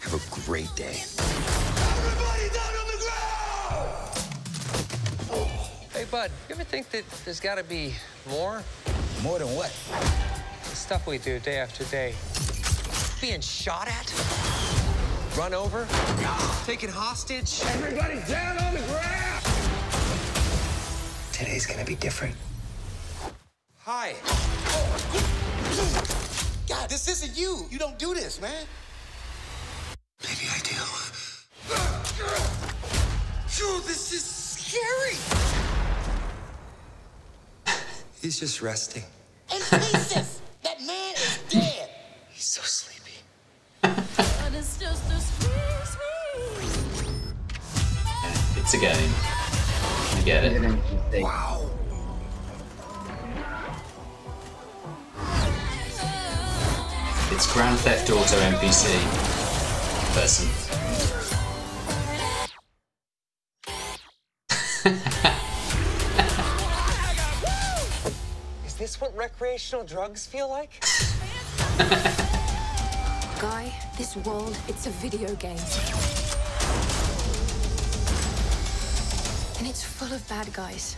[0.00, 1.02] Have a great day.
[5.92, 7.94] Hey, bud, you ever think that there's got to be
[8.28, 8.62] more?
[9.22, 9.72] More than what?
[10.70, 12.14] The stuff we do day after day.
[13.20, 14.12] Being shot at?
[15.36, 15.86] Run over?
[16.64, 17.60] Taken hostage?
[17.66, 19.44] Everybody down on the ground.
[21.32, 22.36] Today's gonna be different.
[23.86, 24.14] Hi.
[26.66, 27.66] God, this isn't you.
[27.70, 28.64] You don't do this, man.
[30.22, 30.74] Maybe I do.
[33.54, 35.18] Dude, this is scary.
[38.22, 39.04] He's just resting.
[39.52, 40.40] And pieces.
[40.62, 41.90] that man is dead.
[42.30, 43.20] He's so sleepy.
[48.56, 49.12] It's a game.
[49.12, 51.22] I get it.
[51.22, 51.73] Wow.
[57.36, 58.94] It's Grand Theft Auto NPC
[60.14, 60.48] person.
[68.64, 70.80] Is this what recreational drugs feel like?
[73.40, 75.58] Guy, this world, it's a video game.
[79.58, 80.94] And it's full of bad guys.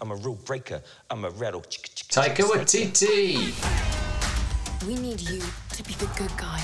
[0.00, 0.80] I'm a rule breaker.
[1.10, 1.60] I'm a rattle.
[1.60, 3.83] Taika Waititi.
[4.86, 6.60] We need you to be the good guy.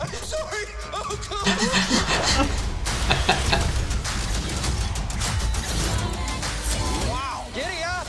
[0.00, 0.64] I'm sorry.
[0.92, 2.54] Oh, God.
[7.08, 7.46] Wow.
[7.54, 8.06] Giddy up.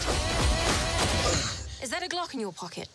[1.81, 2.89] Is that a Glock in your pocket?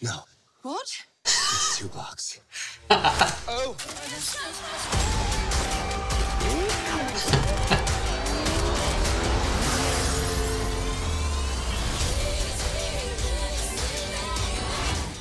[0.00, 0.24] No,
[0.62, 0.86] What?
[1.24, 2.40] it's two blocks.
[2.90, 3.76] oh.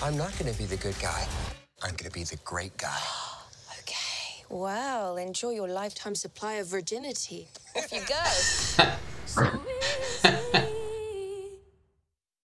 [0.06, 1.26] I'm not gonna be the good guy.
[1.82, 2.96] I'm gonna be the great guy.
[3.80, 4.46] Okay.
[4.50, 7.48] Well, enjoy your lifetime supply of virginity.
[7.76, 8.24] Off you go.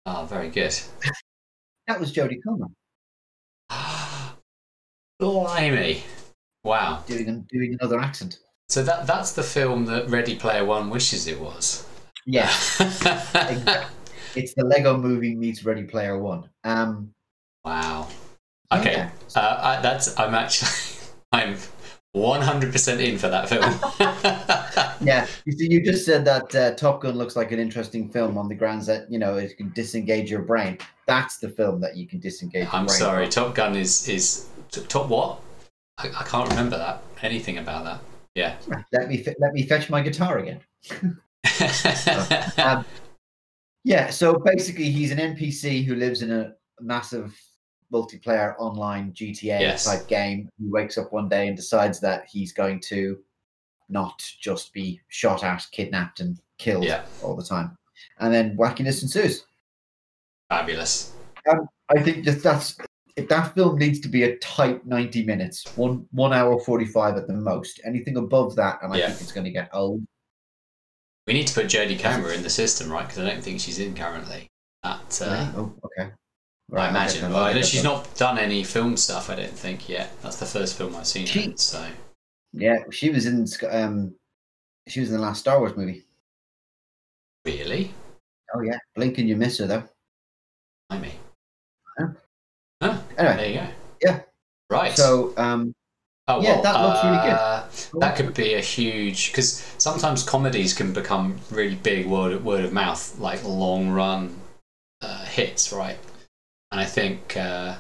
[0.06, 0.74] Oh, very good.
[1.88, 2.68] That was Jodie Comer
[5.20, 6.04] Blimey.
[6.64, 7.04] Wow.
[7.08, 8.40] doing doing another accent.
[8.70, 11.86] So that that's the film that Ready Player One wishes it was.
[12.26, 12.50] Yeah.
[12.80, 13.96] Exactly.
[14.36, 16.50] It's the Lego Movie meets Ready Player One.
[16.64, 17.14] Um,
[17.66, 18.08] Wow.
[18.72, 18.94] Okay.
[18.94, 19.12] Yeah.
[19.36, 20.70] Uh, I, that's I'm actually
[21.32, 21.58] I'm
[22.16, 23.64] 100% in for that film.
[25.08, 28.38] yeah, you see, you just said that uh, Top Gun looks like an interesting film
[28.38, 30.78] on the grounds that you know it can disengage your brain.
[31.06, 32.68] That's the film that you can disengage.
[32.72, 33.26] I'm brain sorry.
[33.26, 33.32] from.
[33.32, 35.40] Top Gun is is t- top what?
[35.98, 38.02] I, I can't remember that anything about that.
[38.36, 38.56] Yeah.
[38.92, 40.62] Let me fe- let me fetch my guitar again.
[42.58, 42.86] um,
[43.84, 47.40] yeah, so basically, he's an NPC who lives in a massive
[47.92, 49.86] multiplayer online GTA Yes.
[49.86, 50.50] type game.
[50.60, 53.20] He wakes up one day and decides that he's going to
[53.90, 57.06] not just be shot at, kidnapped, and killed Yeah.
[57.24, 57.78] all the time.
[58.20, 59.46] And then wackiness ensues.
[60.50, 61.14] Fabulous.
[61.50, 62.78] Um, I think that that's
[63.16, 67.18] if that film needs to be a tight ninety minutes, one one hour forty five
[67.18, 67.82] at the most.
[67.84, 69.08] Anything above that, and I Yeah.
[69.10, 70.06] think it's going to get old.
[71.28, 73.06] We need to put Jodie Comer in the system, right?
[73.06, 74.48] Because I don't think she's in currently.
[74.84, 76.12] At uh, oh, okay.
[76.70, 77.22] Right, I imagine.
[77.22, 80.12] then Well, I'll get she's not done any film stuff, I don't think yet.
[80.22, 81.26] That's the first film I've seen.
[81.28, 81.84] her in, so
[82.54, 84.14] Yeah, she was in um,
[84.88, 86.06] she was in the last Star Wars movie.
[87.46, 87.92] really,
[88.54, 89.84] Oh yeah, blink and you miss her though.
[90.90, 91.12] I mean,
[92.82, 93.68] Anyway, there you go.
[94.02, 94.22] yeah.
[94.70, 94.96] Right.
[94.96, 95.74] So um,
[96.32, 98.02] Oh, yeah, well, that looks really uh, good.
[98.02, 102.72] That could be a huge because sometimes comedies can become really big word word of
[102.72, 104.40] mouth, like long run
[105.02, 105.98] uh, hits, right?
[106.72, 107.76] And I think uh,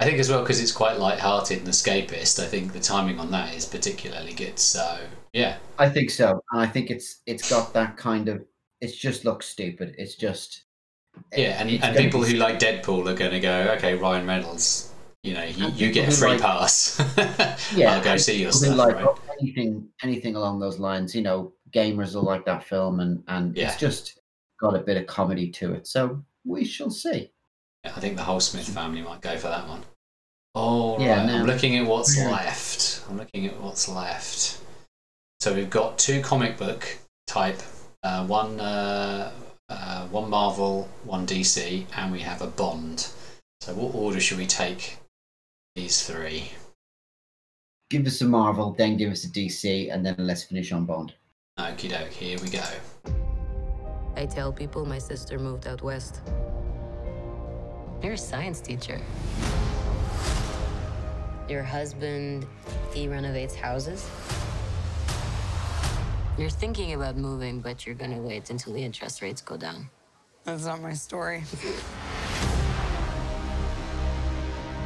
[0.00, 2.42] I think as well because it's quite light-hearted and escapist.
[2.42, 4.58] I think the timing on that is particularly good.
[4.58, 4.98] So
[5.32, 8.44] yeah, I think so, and I think it's it's got that kind of.
[8.80, 9.94] It just looks stupid.
[9.98, 10.64] It's just.
[11.36, 14.92] yeah, and, and people who like Deadpool are going to go, okay, Ryan Reynolds,
[15.24, 16.96] you know, you, you get a free like- pass.
[17.74, 18.76] Yeah, I'll go see your stuff.
[18.76, 19.16] like right?
[19.40, 21.14] anything anything along those lines.
[21.14, 23.68] You know, gamers will like that film, and and Yeah.
[23.68, 24.20] it's just
[24.60, 25.86] got a bit of comedy to it.
[25.86, 27.30] So we shall see.
[27.88, 29.82] Yeah, I think the whole Smith family might go for that one.
[30.54, 31.26] Oh, Yeah, right.
[31.26, 31.36] no.
[31.38, 32.30] I'm looking at what's Yeah.
[32.30, 33.02] left.
[33.08, 34.58] I'm looking at what's left.
[35.40, 37.60] So we've got two comic book type,
[38.02, 39.32] uh, one uh,
[39.70, 43.08] uh, one Marvel, one DC, and we have a Bond.
[43.60, 44.98] So what order should we take
[45.74, 46.52] these three?
[47.90, 51.14] Give us a Marvel, then give us a DC, and then let's finish on Bond.
[51.58, 52.64] Okie doke, here we go.
[54.16, 56.20] I tell people my sister moved out west.
[58.02, 59.00] You're a science teacher.
[61.48, 62.46] Your husband,
[62.94, 64.08] he renovates houses?
[66.38, 69.90] You're thinking about moving, but you're gonna wait until the interest rates go down.
[70.44, 71.40] That's not my story.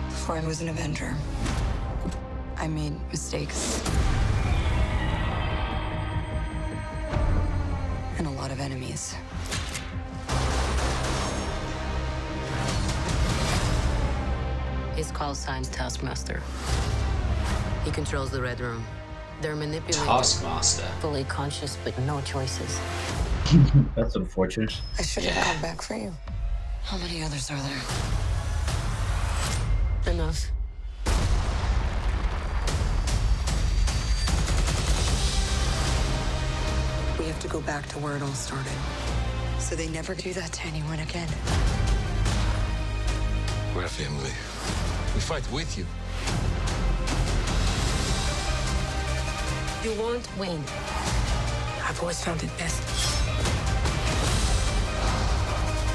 [0.09, 1.15] Before I was an Avenger,
[2.57, 3.83] I made mistakes.
[8.17, 9.15] And a lot of enemies.
[14.97, 16.43] His call sign's Taskmaster.
[17.85, 18.85] He controls the Red Room.
[19.41, 20.05] They're manipulating.
[20.05, 20.87] Taskmaster.
[21.01, 22.79] Fully conscious, but no choices.
[23.97, 24.79] That's unfortunate.
[24.99, 26.13] I should have come back for you.
[26.85, 27.81] How many others are there?
[30.13, 30.51] Enough.
[37.19, 38.73] We have to go back to where it all started.
[39.59, 41.29] So they never do that to anyone again.
[43.75, 44.31] We're a family.
[45.23, 45.87] We fight with you.
[49.85, 50.59] You won't win.
[51.85, 52.83] I've always found it best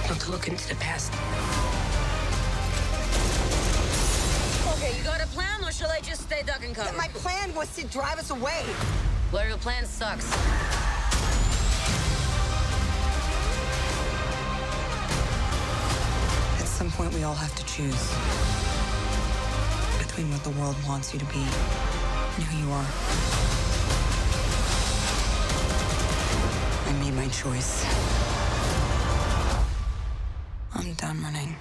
[0.07, 1.11] not to look into the past.
[4.77, 6.95] Okay, you got a plan, or shall I just stay duck and cover?
[6.95, 8.63] My plan was to drive us away.
[9.33, 10.31] Well, your plan sucks.
[16.61, 18.66] At some point, we all have to choose
[20.17, 22.87] between what the world wants you to be and who you are.
[26.87, 27.85] I made my choice.
[30.73, 31.55] I'm done running.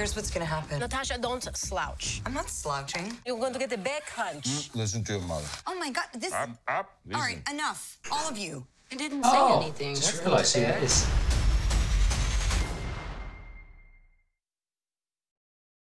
[0.00, 0.78] Here's what's gonna happen.
[0.80, 2.22] Natasha, don't slouch.
[2.24, 3.18] I'm not slouching.
[3.26, 4.70] You're going to get a back hunch.
[4.74, 5.44] Listen to your mother.
[5.66, 6.32] Oh my god, this.
[6.32, 6.90] Up, up.
[7.14, 7.98] All right, enough.
[8.10, 8.64] All of you.
[8.90, 9.94] I didn't say Oh, anything.
[9.94, 10.84] just That's realised who not that fair.
[10.84, 11.06] is.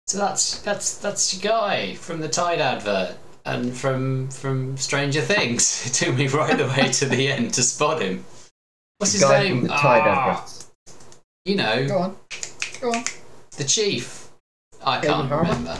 [0.08, 5.86] So that's that's that's your guy from the Tide advert and from from Stranger Things.
[5.86, 8.24] It took me right the way to the end to spot him.
[8.98, 9.58] What's his Guy name?
[9.60, 10.72] from the Tide Ah, adverts.
[11.44, 12.16] You know, Go on.
[12.80, 13.04] Go on.
[13.60, 14.30] The chief.
[14.84, 15.48] I David can't Harbour?
[15.50, 15.78] remember.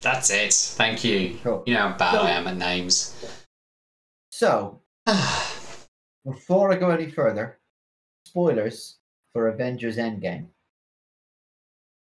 [0.00, 0.54] That's it.
[0.54, 1.38] Thank you.
[1.42, 1.62] Cool.
[1.66, 3.14] You know how bad So- I am at names.
[4.30, 4.80] So,
[6.24, 7.58] before I go any further,
[8.26, 8.96] spoilers
[9.34, 10.46] for Avengers Endgame.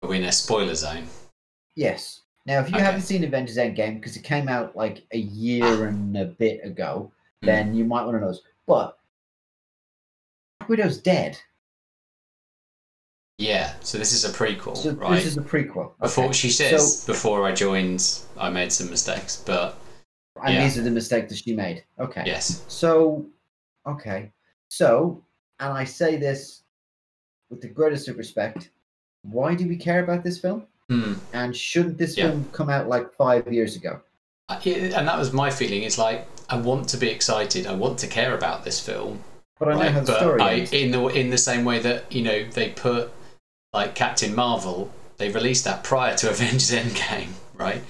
[0.01, 1.05] Are we in a spoiler zone?
[1.75, 2.21] Yes.
[2.47, 2.83] Now, if you Okay.
[2.83, 7.11] haven't seen Avengers Endgame because it came out like a year and a bit ago,
[7.41, 7.45] Hmm.
[7.45, 8.29] then you might want to know.
[8.31, 8.41] this.
[8.65, 8.97] But
[10.59, 11.39] Black Widow's dead.
[13.39, 13.73] Yeah.
[13.79, 15.15] So this is a prequel, So right?
[15.15, 15.93] this is a prequel.
[16.01, 16.33] Before Okay.
[16.33, 19.75] she says, So, before I joined, I made some mistakes, but
[20.43, 20.63] and yeah.
[20.63, 21.83] these are the mistakes that she made.
[21.99, 22.23] Okay.
[22.25, 23.25] yes, So,
[23.87, 24.31] okay.
[24.69, 25.23] So,
[25.59, 26.63] and I say this
[27.49, 28.69] with the greatest of respect.
[29.23, 30.67] Why do we care about this film?
[30.89, 31.13] Hmm.
[31.33, 32.29] And shouldn't this Yeah.
[32.29, 34.01] film come out like five years ago?
[34.49, 35.83] And that was my feeling.
[35.83, 37.67] It's like I want to be excited.
[37.67, 39.19] I want to care about this film,
[39.59, 39.91] But I know right?
[39.91, 43.11] how the story I, in the in the same way that you know they put
[43.73, 47.81] like Captain Marvel, they released that prior to Avengers Endgame, right?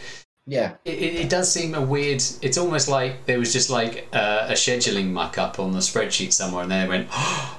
[0.45, 0.75] Yeah.
[0.83, 2.23] It, it, it does seem a weird.
[2.41, 6.33] It's almost like there was just like uh, a scheduling muck up on the spreadsheet
[6.33, 7.07] somewhere, and they went,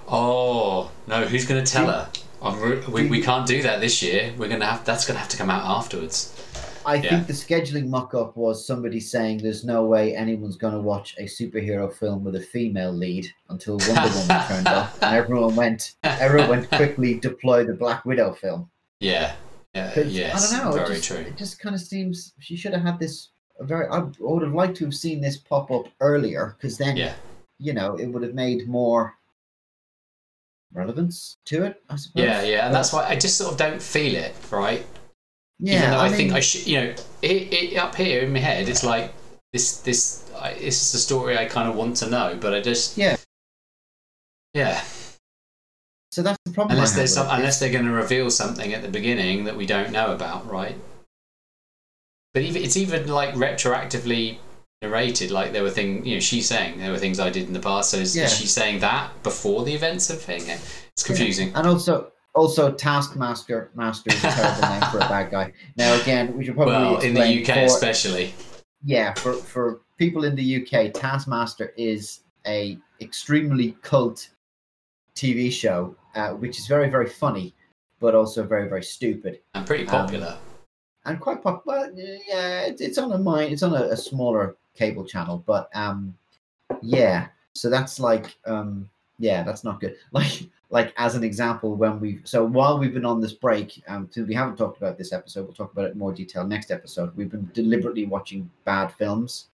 [0.09, 2.11] "Oh no, who's going to tell her?
[2.43, 4.33] I'm re- we, we can't do that this year.
[4.37, 6.35] We're gonna have that's gonna have to come out afterwards."
[6.87, 7.11] I Yeah.
[7.11, 11.15] think the scheduling mock up was somebody saying there's no way anyone's going to watch
[11.19, 15.95] a superhero film with a female lead until Wonder Woman turned up, and everyone went,
[16.05, 18.71] everyone went quickly deploy the Black Widow film.
[19.01, 19.35] Yeah,
[19.75, 20.73] yeah, yes, I don't know.
[20.73, 21.17] very it just, true.
[21.19, 23.29] It just kind of seems she should have had this
[23.59, 23.87] a very.
[23.89, 27.13] I would have liked to have seen this pop up earlier because then, Yeah.
[27.59, 29.15] you know, it would have made more
[30.73, 31.83] relevance to it.
[31.91, 32.23] I suppose.
[32.25, 34.85] Yeah, yeah, and that's why I just sort of don't feel it, right?
[35.63, 38.23] Yeah, Even though I, I think mean- I should, you know, it, it up here
[38.23, 39.13] in my head, it's like
[39.53, 42.61] this, this, I, this is the story I kind of want to know, but I
[42.61, 43.17] just, Yeah.
[44.55, 44.83] yeah.
[46.13, 46.77] So that's the problem.
[46.77, 49.93] Unless there's some, unless they're going to reveal something at the beginning that we don't
[49.93, 50.75] know about, right?
[52.35, 54.39] But even it's even like retroactively
[54.83, 55.31] narrated.
[55.31, 57.61] Like there were things, you know, she's saying there were things I did in the
[57.61, 57.91] past.
[57.91, 58.25] So is, Yeah.
[58.25, 60.43] is she saying that before the events of thing?
[60.49, 61.53] It's confusing.
[61.55, 65.53] And also, also Taskmaster Master is a terrible name for a bad guy.
[65.77, 68.35] Now, again, we should probably Well, in the UK for- especially.
[68.83, 74.31] Yeah, for for people in the UK, Taskmaster is a extremely cult
[75.15, 77.55] TV show, uh, which is very very funny,
[77.99, 80.39] but also very very stupid And pretty Um, popular.
[81.05, 81.91] and quite popular.
[81.95, 83.53] Yeah, it's, it's on a mine.
[83.53, 86.17] It's on a, a smaller cable channel, but um,
[86.81, 87.29] yeah.
[87.55, 88.89] So that's like um,
[89.21, 89.97] yeah, that's not good.
[90.13, 94.09] Like like as an example, when we've so while we've been on this break, um,
[94.11, 96.71] since we haven't talked about this episode, we'll talk about it in more detail next
[96.71, 97.15] episode.
[97.17, 99.49] We've been deliberately watching bad films,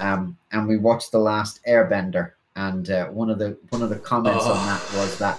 [0.00, 3.98] um, and we watched the last Airbender, and uh, one of the one of the
[3.98, 4.64] comments on Oh.
[4.66, 5.38] that was that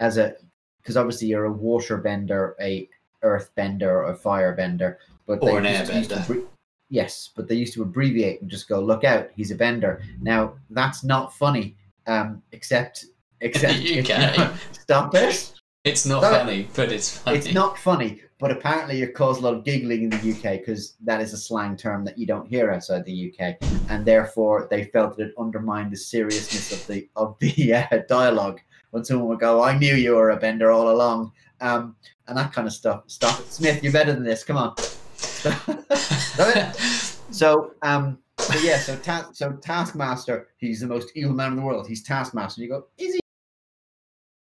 [0.00, 0.36] as a
[0.82, 2.88] because obviously you're a water bender, a
[3.22, 6.46] earth bender, or a fire bender, but Or an airbender.
[6.90, 10.54] yes, but they used to abbreviate and just go, "Look out, he's a bender." Now
[10.70, 11.74] that's not funny,
[12.06, 13.06] um, except
[13.40, 14.02] except you-
[14.72, 15.52] stop it.
[15.84, 17.38] It's not funny, but it's funny.
[17.38, 20.96] It's not funny, but apparently it caused a lot of giggling in the UK because
[21.04, 23.56] that is a slang term that you don't hear outside the UK,
[23.88, 28.60] and therefore they felt that it undermined the seriousness of the of the uh, dialogue
[28.90, 31.30] when someone would go, "I knew you were a bender all along,"
[31.60, 31.94] um,
[32.26, 33.04] and that kind of stuff.
[33.06, 33.80] Stop it, Smith.
[33.84, 34.42] You're better than this.
[34.42, 34.74] Come on.
[37.30, 38.18] So, um,
[38.52, 41.86] so yeah, so ta- so Taskmaster, he's the most evil man in the world.
[41.88, 42.62] He's Taskmaster.
[42.62, 43.20] You go, is he?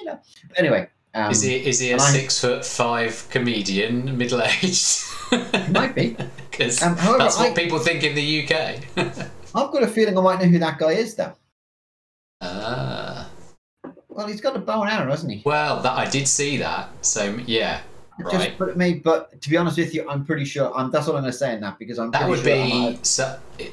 [0.00, 0.20] You know.
[0.48, 4.42] But anyway, um, is he is he a and I- six foot five comedian, middle
[4.42, 5.02] aged?
[5.70, 6.16] might be.
[6.50, 8.80] Because Um, that's what I- people think in the UK.
[9.54, 11.32] I've got a feeling I might know who that guy is, though.
[12.40, 13.28] ah.
[14.08, 15.42] Well, he's got a bow and arrow, hasn't he?
[15.44, 16.90] Well, that I did see that.
[17.04, 17.80] So yeah,
[18.18, 18.32] It right.
[18.48, 20.70] Just, but it may, but to be honest with you, I'm pretty sure.
[20.76, 22.92] I'm, that's what I'm going to say in that because I'm that pretty would sure
[22.92, 23.38] be so.
[23.58, 23.72] It,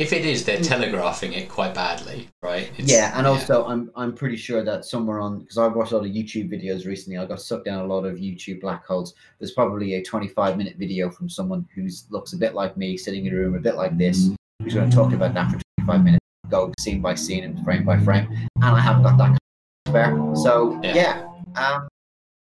[0.00, 2.64] if it is, they're telegraphing it quite badly, right?
[2.78, 5.96] It's- yeah, and also I'm I'm pretty sure that somewhere on because I've watched a
[5.98, 7.18] lot of YouTube videos recently.
[7.18, 9.14] I got sucked down a lot of YouTube black holes.
[9.38, 13.26] There's probably a 25 minute video from someone who looks a bit like me, sitting
[13.26, 14.30] in a room a bit like this,
[14.62, 17.84] who's going to talk about that for 25 minutes, go scene by scene and frame
[17.84, 18.26] by frame,
[18.56, 19.38] and I haven't got that kind
[19.86, 20.36] of spare.
[20.36, 20.94] So Yeah.
[20.94, 21.88] yeah, um,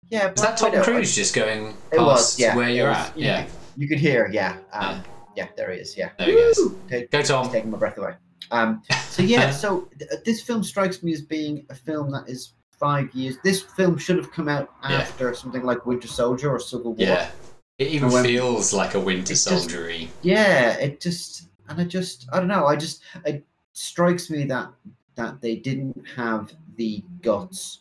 [0.10, 0.32] yeah.
[0.32, 2.56] Is that Tom Widow, Cruise just going It was, past yeah.
[2.56, 3.18] where you're was- at?
[3.18, 3.47] you- Yeah.
[3.78, 4.58] You could hear, yeah.
[4.72, 5.01] Um, yeah,
[5.58, 6.10] there he is, yeah.
[6.18, 6.60] There he is.
[6.90, 7.52] Take- Go Tom.
[7.52, 8.14] taking my breath away.
[8.52, 12.54] Um, so yeah, so th- this film strikes me as being a film that is
[12.72, 13.38] five years.
[13.44, 14.98] This film should have come out Yeah.
[14.98, 17.08] after something like Winter Soldier or Civil War.
[17.08, 17.32] Yeah.
[17.80, 19.48] It even When- feels like a Winter just-
[20.22, 22.66] Yeah, it just and I just I don't know.
[22.68, 24.70] I just it strikes me that
[25.16, 27.80] that they didn't have the guts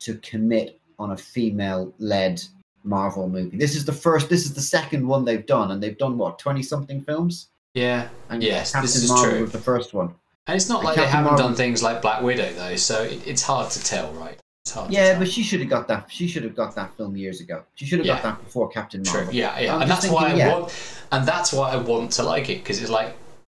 [0.00, 2.42] to commit on a female led
[2.84, 3.56] Marvel movie.
[3.56, 4.28] This is the first.
[4.28, 7.48] This is the second one they've done, and they've done what twenty something films.
[7.74, 8.08] Yeah.
[8.28, 9.40] And yes, Captain this is Marvel true.
[9.42, 10.14] was the first one.
[10.46, 13.02] And it's not And like they haven't Marvel- done things like Black Widow though, so
[13.02, 14.38] it, it's hard to tell, right?
[14.64, 14.92] It's hard.
[14.92, 16.10] Yeah, but she should have got that.
[16.10, 17.62] She should have got that film years ago.
[17.74, 19.20] She should have got that before Captain True.
[19.20, 19.34] Marvel.
[19.34, 20.52] Yeah, yeah, I'm and that's why I yeah.
[20.52, 20.74] want,
[21.12, 23.16] and that's why I want to like it because it's like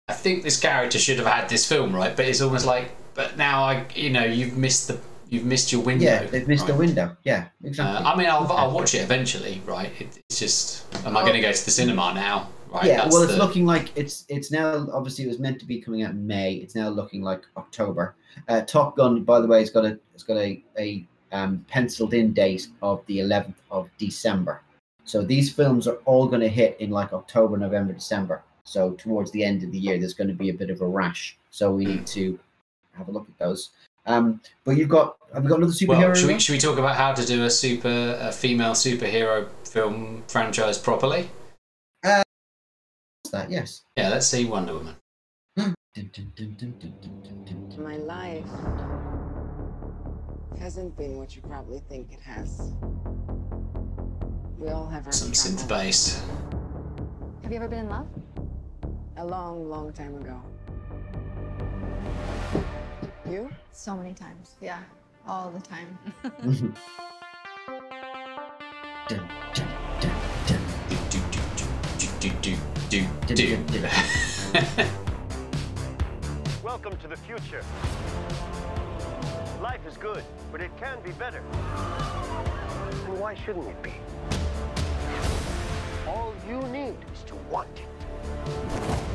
[0.09, 2.15] I think this character should have had this film, right?
[2.15, 4.99] But it's almost like, but now I, you know, you've missed the,
[5.34, 6.06] you've missed your window.
[6.06, 6.80] Yeah, they've missed the right?
[6.80, 7.18] window.
[7.24, 8.06] Yeah, exactly.
[8.06, 9.92] Uh, I mean, I'll, I'll watch it eventually, right?
[10.00, 12.50] It, it's just, am I going to go to the cinema now?
[12.70, 12.86] Right.
[12.86, 15.80] yeah, well, it's the- looking like it's it's now obviously it was meant to be
[15.80, 16.54] coming out in May.
[16.56, 18.16] It's now looking like October.
[18.48, 22.16] Uh, Top Gun, by the way, has got a it's got a a um, penciled
[22.16, 24.62] in date of the 11th of December.
[25.04, 28.44] So these films are all going to hit in like October, November, December.
[28.64, 30.88] So towards the end of the year, there's going to be a bit of a
[30.88, 31.38] rash.
[31.52, 32.40] So we need to
[32.94, 33.72] have a look at those.
[34.06, 36.08] Um, but you've got have we got another superhero?
[36.08, 39.47] Well, should we, should we talk about how to do a super a female superhero
[39.66, 41.30] film franchise properly?
[42.04, 43.49] What's that?
[43.49, 43.84] Yes.
[43.95, 44.95] Yeah, let's see Wonder Woman.
[47.78, 48.45] My life
[50.60, 52.74] hasn't been what you probably think it has.
[54.58, 55.64] We all have our Some synth struggles.
[55.68, 56.24] bass.
[57.43, 58.08] Have you ever been in love?
[59.18, 60.41] A long, long time ago.
[63.30, 63.49] You?
[63.71, 64.55] So many times.
[64.59, 64.80] Yeah.
[65.26, 65.97] All the time.
[76.63, 77.63] Welcome to the future.
[79.61, 81.39] Life is good, but it can be better.
[81.39, 83.93] And why shouldn't it be?
[86.07, 89.12] All you need is to want it.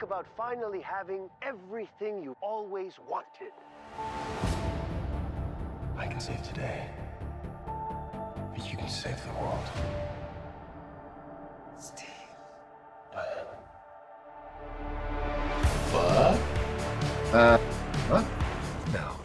[0.00, 3.52] Think about finally having everything you always wanted.
[5.94, 6.88] I can save today,
[7.66, 9.66] but you can save the world.
[15.92, 17.34] What?
[17.34, 17.58] Uh,
[18.08, 18.24] what?
[18.94, 19.20] No.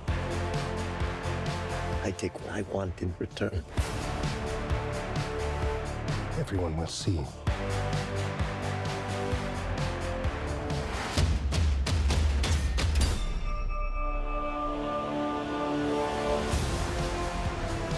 [2.04, 3.64] I take what I want in return.
[6.38, 7.22] Everyone will see.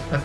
[0.08, 0.22] How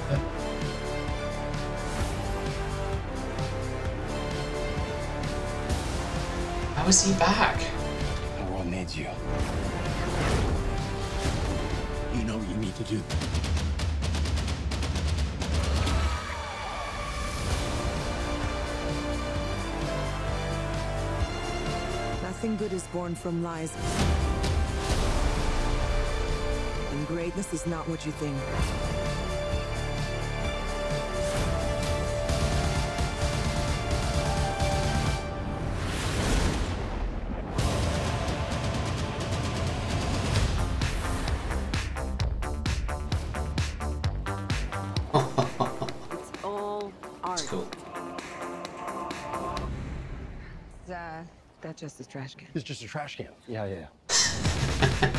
[6.87, 7.59] is he back?
[8.37, 9.09] The world needs you.
[12.15, 12.95] You know what you need to do.
[22.21, 23.75] Nothing good is born from lies.
[26.91, 28.37] And greatness is not what you think.
[52.13, 52.47] Trash can.
[52.53, 53.29] It's just a trash can.
[53.47, 53.87] Yeah, yeah.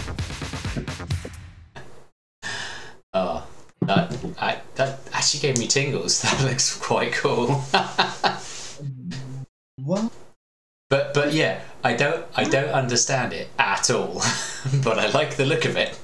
[3.17, 3.47] Oh,
[3.83, 6.21] that, I, that actually gave me tingles.
[6.23, 7.47] That looks quite cool.
[9.85, 10.11] what?
[10.91, 14.21] But but yeah, I don't I don't understand it at all.
[14.83, 15.97] but I like the look of it.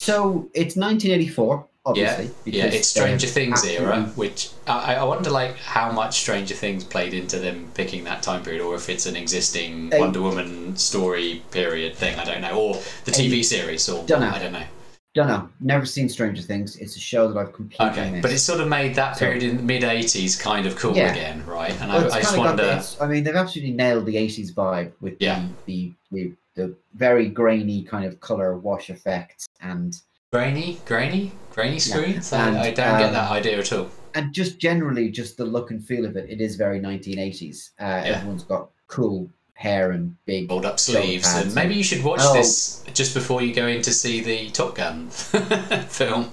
[0.00, 2.30] So it's 1984, obviously.
[2.44, 6.84] yeah, yeah, it's Stranger Things era, which I, I wonder like how much Stranger Things
[6.84, 9.90] played into them picking that time period, or if it's an existing.
[9.92, 12.18] Wonder Woman story period thing.
[12.18, 12.74] I don't know, or
[13.04, 14.30] the TV series, or don't know.
[14.30, 14.64] I don't know.
[15.12, 15.48] Don't know.
[15.58, 16.76] Never seen Stranger Things.
[16.76, 18.22] It's a show that I've completely Okay, missed.
[18.22, 20.96] but it sort of made that So- period in the mid '80s kind of cool
[20.96, 21.10] Yeah.
[21.10, 21.72] again, right?
[21.80, 22.80] And Well, I, I just wonder.
[23.00, 25.44] I mean, they've absolutely nailed the 80s vibe with Yeah.
[25.66, 29.96] the, the, the the very grainy kind of color wash effects and
[30.32, 32.32] Grainy, grainy, grainy screens.
[32.32, 33.88] And, I, I don't get um, that idea at all.
[34.14, 36.30] and just generally just the look and feel of it.
[36.30, 37.70] It is very 1980s.
[37.80, 42.20] Uh, Everyone's got cool hair and big Rolled up sleeves, and maybe you should watch
[42.22, 45.10] Oh, this just before you go in to see the Top Gun
[45.88, 46.30] film.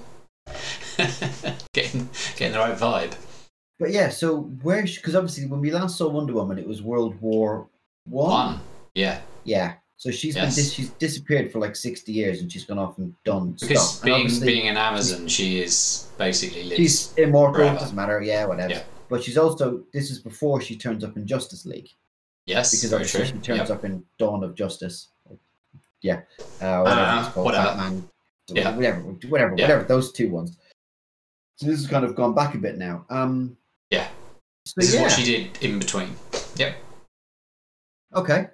[1.72, 3.14] getting getting the right vibe.
[3.80, 4.82] But yeah, so where?
[4.82, 7.68] Because obviously, when we last saw Wonder Woman, it was World War
[8.04, 8.30] One.
[8.30, 8.60] One,
[8.94, 9.20] yeah.
[9.44, 9.74] Yeah.
[10.00, 10.54] So she's Yes.
[10.54, 13.94] been dis- she's disappeared for like sixty years, and she's gone off and done Because
[13.96, 14.04] stuff.
[14.04, 16.76] Being being an Amazon, she is basically.
[16.76, 17.56] She's immortal.
[17.56, 17.78] forever.
[17.80, 18.22] Doesn't matter.
[18.22, 18.74] Yeah, whatever.
[18.74, 18.84] Yeah.
[19.10, 21.88] But she's also this is before she turns up in Justice League
[22.46, 23.24] Yes, because very true.
[23.24, 23.70] she turns Yep.
[23.70, 25.08] up in Dawn of Justice.
[26.00, 26.20] Yeah,
[26.60, 27.44] uh, whatever Uh, it's called.
[27.46, 27.66] whatever.
[27.66, 28.08] Batman.
[28.50, 28.76] Yeah.
[28.76, 29.00] Whatever.
[29.00, 29.54] Whatever.
[29.56, 29.64] Yeah.
[29.64, 29.82] Whatever.
[29.84, 30.56] Those two ones.
[31.56, 33.04] So this has kind of gone back a bit now.
[33.10, 33.56] Um.
[33.90, 34.08] Yeah.
[34.64, 36.14] So This is what she did in between.
[36.56, 36.76] Yep.
[38.14, 38.48] Okay.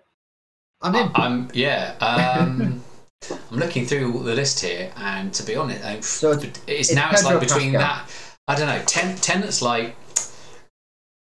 [0.85, 1.11] I'm in.
[1.15, 1.95] I'm yeah.
[2.01, 2.83] Um,
[3.51, 6.95] I'm looking through the list here, and to be honest, I'm, So it's, it's- it's
[6.95, 7.81] now it's like between Pascal.
[7.81, 8.11] that.
[8.47, 8.83] I don't know.
[8.87, 9.97] Ten, Tenet's like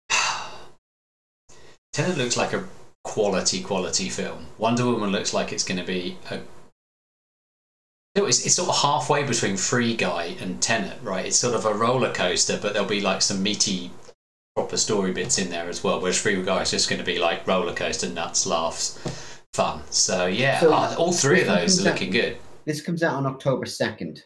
[1.94, 2.66] Tenet looks like a
[3.04, 4.46] quality quality film.
[4.58, 6.40] Wonder Woman looks like it's going to be a.
[8.16, 11.26] It's, it's sort of halfway between Free Guy and Tenet, right?
[11.28, 13.92] It's sort of a roller coaster, but there'll be like some meaty,
[14.56, 16.00] proper story bits in there as well.
[16.02, 18.98] Whereas Free Guy is just going to be like roller coaster, nuts, laughs,
[19.58, 19.82] fun.
[19.90, 22.38] So yeah, So uh, all three of those are out- looking good.
[22.66, 24.24] This comes out on October second.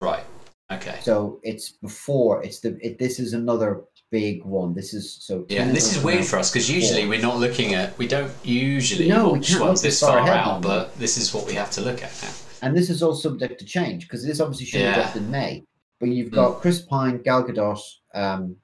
[0.00, 0.24] Right.
[0.72, 0.98] Okay.
[1.02, 3.70] So it's before it's the it, this is another
[4.10, 4.74] big one.
[4.74, 5.46] This is so.
[5.48, 7.10] Yeah, this is weird for us because usually four.
[7.10, 7.96] we're not looking at.
[7.98, 11.46] We don't usually No, we can't look ones this far out, but this is what
[11.46, 12.32] we have to look at now.
[12.62, 15.02] and this is all subject to change because this obviously should have Yeah.
[15.02, 15.64] dropped in May.
[16.00, 16.40] But you've Mm.
[16.40, 17.80] got Chris Pine, Gal Gadot,
[18.14, 18.56] um,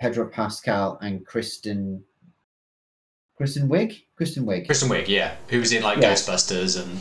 [0.00, 2.02] Pedro Pascal, and Kristen.
[3.42, 4.04] Kristen Wiig.
[4.14, 4.66] Kristen Wiig.
[4.66, 5.98] Kristen Wiig, yeah, who was in like.
[5.98, 7.00] Ghostbusters and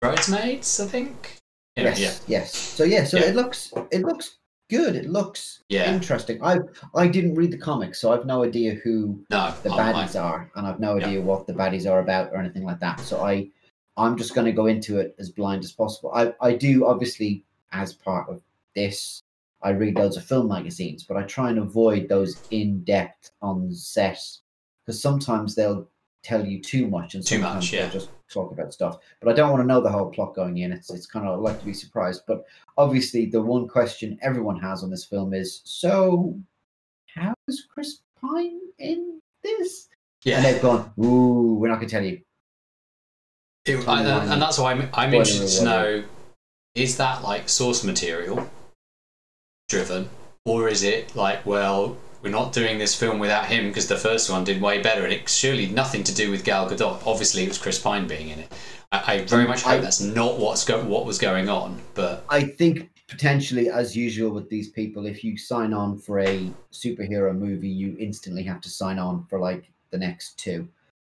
[0.00, 1.36] Bridesmaids, I think.
[1.76, 2.38] Yeah, yes, yeah.
[2.40, 2.56] yes.
[2.56, 3.26] So yeah, so Yeah.
[3.26, 4.96] it looks it looks good.
[4.96, 5.94] It looks Yeah.
[5.94, 6.42] interesting.
[6.42, 6.58] I
[6.96, 10.66] I didn't read the comics, so I've no idea who No, the baddies are, and
[10.66, 12.98] I've no idea what the baddies are about or anything like that.
[12.98, 13.48] So I
[13.96, 16.10] I'm just going to go into it as blind as possible.
[16.12, 18.42] I I do obviously as part of
[18.74, 19.22] this.
[19.62, 23.72] I read loads of film magazines, but I try and avoid those in depth on
[23.72, 24.20] set
[24.86, 25.88] because sometimes they'll
[26.22, 27.80] tell you too much and Too much, sometimes yeah.
[27.82, 28.98] they'll just talk about stuff.
[29.20, 30.72] But I don't want to know the whole plot going in.
[30.72, 32.22] It's it's kind of like to be surprised.
[32.26, 32.44] But
[32.78, 36.38] obviously, the one question everyone has on this film is: so
[37.14, 39.88] how is Chris Pine in this?
[40.24, 40.36] Yeah.
[40.36, 42.20] And they've gone, ooh, we're not going to tell you.
[43.64, 46.04] It- I- and, and that's why I'm, I'm interested to know
[46.74, 48.48] is that like source material
[49.68, 50.08] driven
[50.44, 54.30] or is it like well we're not doing this film without him because the first
[54.30, 57.48] one did way better and it's surely nothing to do with Gal Gadot obviously it
[57.48, 58.52] was Chris Pine being in it
[58.92, 62.24] I, I very much hope I- that's not what's go- what was going on but
[62.28, 67.36] I think potentially, as usual with these people, if you sign on for a superhero
[67.36, 70.68] movie, you instantly have to sign on for like the next two.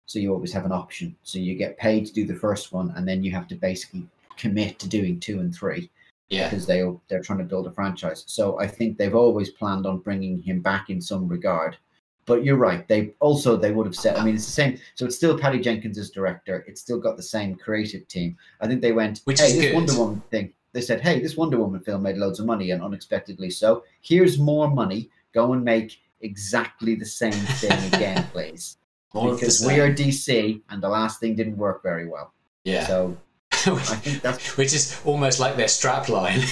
[0.05, 1.15] So you always have an option.
[1.23, 4.07] So you get paid to do the first one, and then you have to basically
[4.37, 5.89] commit to doing two and three
[6.31, 8.23] yeah because they they're trying to build a franchise.
[8.25, 11.77] So I think they've always planned on bringing him back in some regard.
[12.25, 12.87] But you're right.
[12.87, 14.15] They also they would have said.
[14.15, 14.79] I mean, it's the same.
[14.95, 16.63] So it's still Patty Jenkins as director.
[16.67, 18.37] It's still got the same creative team.
[18.61, 19.75] I think they went, Which "Hey, is this good.
[19.75, 22.81] Wonder Woman thing." They said, "Hey, this Wonder Woman film made loads of money, and
[22.81, 23.83] unexpectedly so.
[24.01, 25.09] Here's more money.
[25.33, 28.77] Go and make exactly the same thing again, please."
[29.13, 32.33] More because we are DC, and the last thing didn't work very well.
[32.63, 33.30] yeah So I think that's
[34.57, 36.39] which is almost like their strap line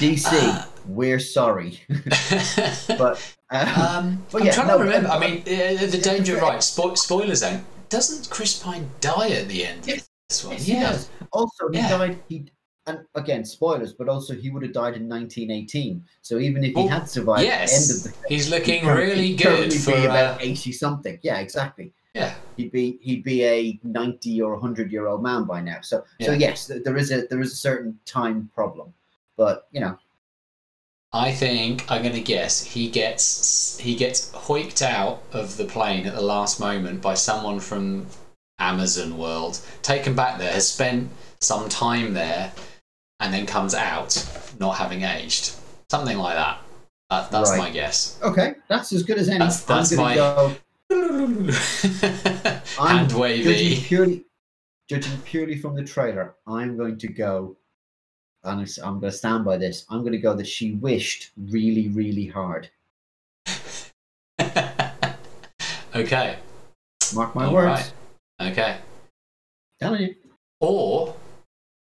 [0.00, 0.26] DC.
[0.30, 0.68] Ah.
[0.86, 1.80] we're sorry,
[2.98, 6.36] but uh, um, But I'm trying no, to remember but- I mean uh, the danger
[6.36, 10.64] right spo- spoiler zone doesn't Chris Pine die at the end of this one Yes,
[10.66, 11.10] he yeah does.
[11.32, 11.88] Also, he Yeah.
[11.98, 12.18] died.
[12.28, 12.46] He
[12.86, 16.02] and again, spoilers, but also he would have died in 1918.
[16.22, 18.88] So even if he Well, had survived yes, the end of the, he's looking he'd
[18.90, 21.18] really he'd good for, be about uh, 80 something.
[21.22, 21.92] Yeah, exactly.
[22.14, 25.80] Yeah He'd be he'd be a 90 or 100 year old man by now.
[25.80, 28.92] So so yes, there is a there is a certain time problem,
[29.38, 29.96] but you know,
[31.12, 36.06] I think I'm going to guess he gets he gets hoiked out of the plane
[36.06, 38.06] at the last moment by someone from
[38.58, 41.08] Amazon world, taken back there, has spent
[41.40, 42.52] some time there,
[43.20, 44.22] and then comes out
[44.60, 45.54] not having aged,
[45.90, 46.60] something like that.
[47.08, 47.58] that that's Right.
[47.58, 48.18] my guess.
[48.22, 49.38] okay, that's as good as any.
[49.38, 50.54] That's- that's my- go.
[52.78, 54.24] I'm Hand judging purely
[54.88, 56.34] judging purely from the trailer.
[56.46, 57.56] I'm going to go.
[58.42, 59.84] And I'm going to stand by this.
[59.90, 62.70] I'm going to go that she wished really, really hard.
[65.94, 66.36] Okay.
[67.14, 67.92] Mark my All words.
[68.38, 68.52] right.
[68.52, 68.78] Okay.
[69.80, 70.14] Telling you.
[70.60, 71.16] Or,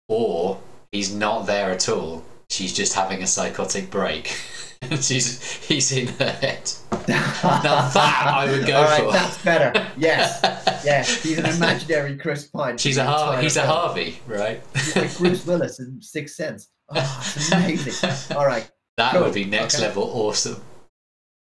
[0.09, 0.61] or
[0.93, 2.25] he's not there at all.
[2.49, 4.39] She's just having a psychotic break.
[5.01, 6.71] She's he's in her head.
[7.09, 9.13] now that I would go All right, for.
[9.13, 9.87] that's better.
[9.97, 10.41] Yes,
[10.85, 11.23] yes.
[11.23, 12.77] He's an imaginary Chris Pine.
[12.79, 13.67] She's a Har- he's a.
[13.67, 14.63] Harvey, right?
[14.75, 16.69] He's like Bruce Willis in Sixth Sense.
[16.91, 18.37] Oh, it's amazing.
[18.37, 18.71] All right.
[18.97, 19.23] That Cool.
[19.23, 19.87] would be next Okay.
[19.89, 20.61] level awesome.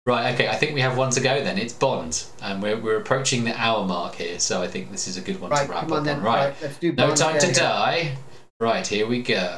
[0.07, 1.59] Right, okay, I think we have one to go then.
[1.59, 2.24] It's Bond.
[2.43, 5.41] And we're, we're approaching the hour mark here, so I think this is a good
[5.41, 6.16] one Right, to wrap come up on then.
[6.18, 6.22] on.
[6.24, 6.47] Right.
[6.49, 7.53] Right, let's do no time Yeah, to yeah.
[7.55, 8.16] die.
[8.59, 9.57] Right, here we go.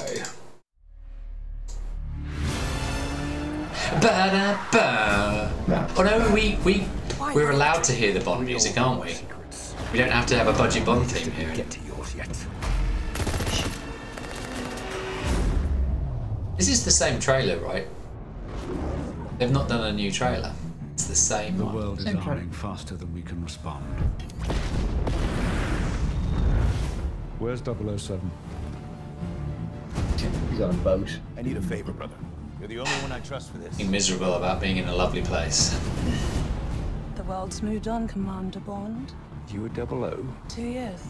[4.01, 5.53] Ba-da-ba.
[5.97, 6.87] Oh no, we, we,
[7.35, 9.17] we're allowed to hear the Bond music, aren't we?
[9.93, 11.55] We don't have to have a budget Bond theme here.
[11.55, 12.29] Get to yours yet.
[16.57, 17.87] This is the same trailer, right?
[19.39, 20.53] They've not done a new trailer.
[20.93, 21.75] It's the same The one.
[21.75, 23.85] world is Same arming faster than we can respond.
[27.39, 28.31] Where's 007?
[30.51, 31.19] He's on a boat.
[31.37, 32.15] I need a favor, brother.
[32.65, 33.77] You're the only one I trust for this.
[33.77, 35.79] Being miserable about being in a lovely place.
[37.15, 39.13] The world's moved on, Commander Bond.
[39.53, 40.27] You were 00?
[40.49, 41.03] Two years.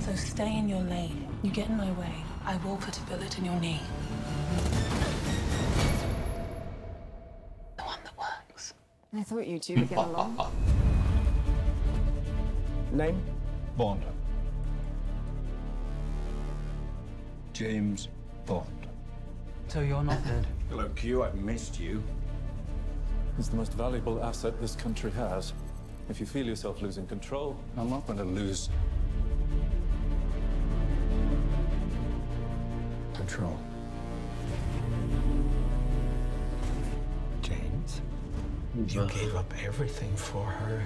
[0.00, 1.26] So stay in your lane.
[1.42, 2.12] You get in my way,
[2.44, 3.80] I will put a bullet in your knee.
[7.78, 8.74] The one that works.
[9.16, 10.52] I thought you two would get along.
[12.92, 13.22] Name?
[13.78, 14.04] Bond.
[17.54, 18.08] James
[18.44, 18.77] Bond.
[19.68, 20.46] So you're not dead.
[20.70, 21.22] Hello, Q.
[21.22, 22.02] I've missed you.
[23.36, 25.52] He's the most valuable asset this country has.
[26.08, 28.70] If you feel yourself losing control, I'm not going to lose
[33.14, 33.58] Control.
[37.42, 38.00] James,
[38.86, 40.82] you gave up everything for her.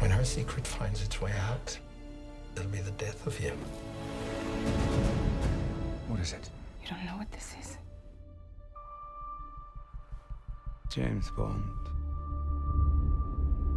[0.00, 1.78] When her secret finds its way out,
[2.56, 3.56] it'll be the death of him.
[6.08, 6.50] What is it?
[6.82, 7.78] You don't know what this is.
[10.90, 11.62] James Bond.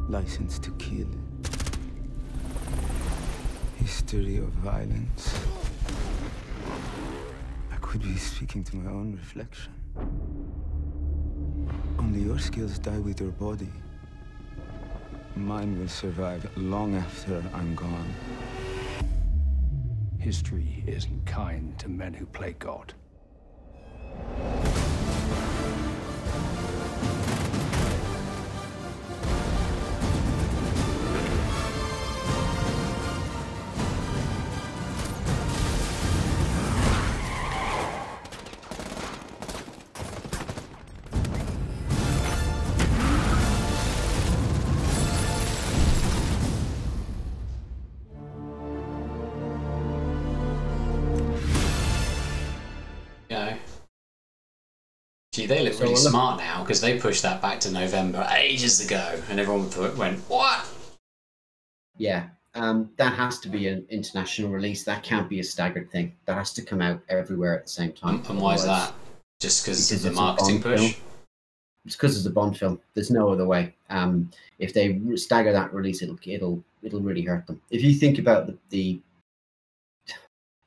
[0.09, 1.07] License to kill.
[3.77, 5.33] History of violence.
[7.71, 9.71] I could be speaking to my own reflection.
[11.99, 13.69] Only your skills die with your body.
[15.35, 18.13] Mine will survive long after I'm gone.
[20.25, 22.95] History isn't kind to men who play God.
[55.79, 59.69] Look really smart now because they pushed that back to November ages ago, and everyone
[59.69, 60.65] thought, went, "What?"
[61.97, 64.83] Yeah, um, that has to be an international release.
[64.83, 66.15] That can't be a staggered thing.
[66.25, 68.23] That has to come out everywhere at the same time.
[68.29, 68.93] And why is that?
[69.39, 70.79] Just because of the marketing push?
[70.79, 71.01] film.
[71.85, 72.79] It's because it's a Bond film.
[72.95, 73.73] There's no other way.
[73.89, 77.61] Um, if they stagger that release, it'll it'll it'll really hurt them.
[77.69, 79.01] If you think about the, the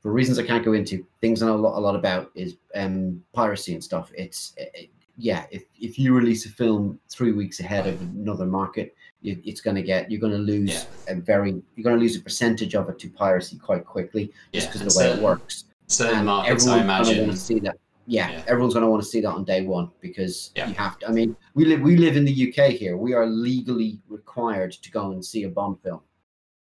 [0.01, 2.57] for reasons I can't go into, things I know a lot, a lot about is
[2.75, 4.13] um, piracy and stuff.
[4.17, 8.95] It's it, yeah, if if you release a film three weeks ahead of another market,
[9.21, 12.17] you, it's going to get you're going to lose a very you're going to lose
[12.17, 15.23] a percentage of it to piracy quite quickly just because and of the way it
[15.23, 15.65] works.
[15.89, 17.77] certain And markets, I imagine- see that.
[18.11, 20.69] Yeah, everyone's going to want to see that on day one because Yeah.
[20.69, 21.09] you have to.
[21.09, 22.97] I mean, we live we live in the UK here.
[22.97, 26.01] We are legally required to go and see a Bond film.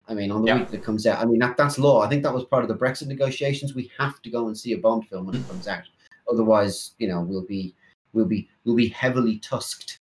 [0.07, 0.59] I mean, on the Yeah.
[0.59, 1.19] week that comes out.
[1.21, 2.03] I mean, that, that's law.
[2.03, 3.75] I think that was part of the Brexit negotiations.
[3.75, 5.49] We have to go and see a Bond film when it mm.
[5.49, 5.83] comes out.
[6.31, 7.75] Otherwise, you know, we'll be
[8.15, 9.99] we'll be we'll be heavily tusked.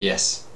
[0.00, 0.46] Yes.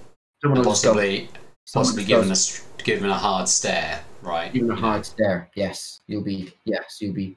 [0.42, 1.28] Someone And will just go- possibly,
[1.72, 4.55] possibly given us given a hard stare, right?
[4.55, 5.51] Even a hard stare.
[5.55, 6.53] Yes, you'll be.
[6.64, 7.36] Yes, you'll be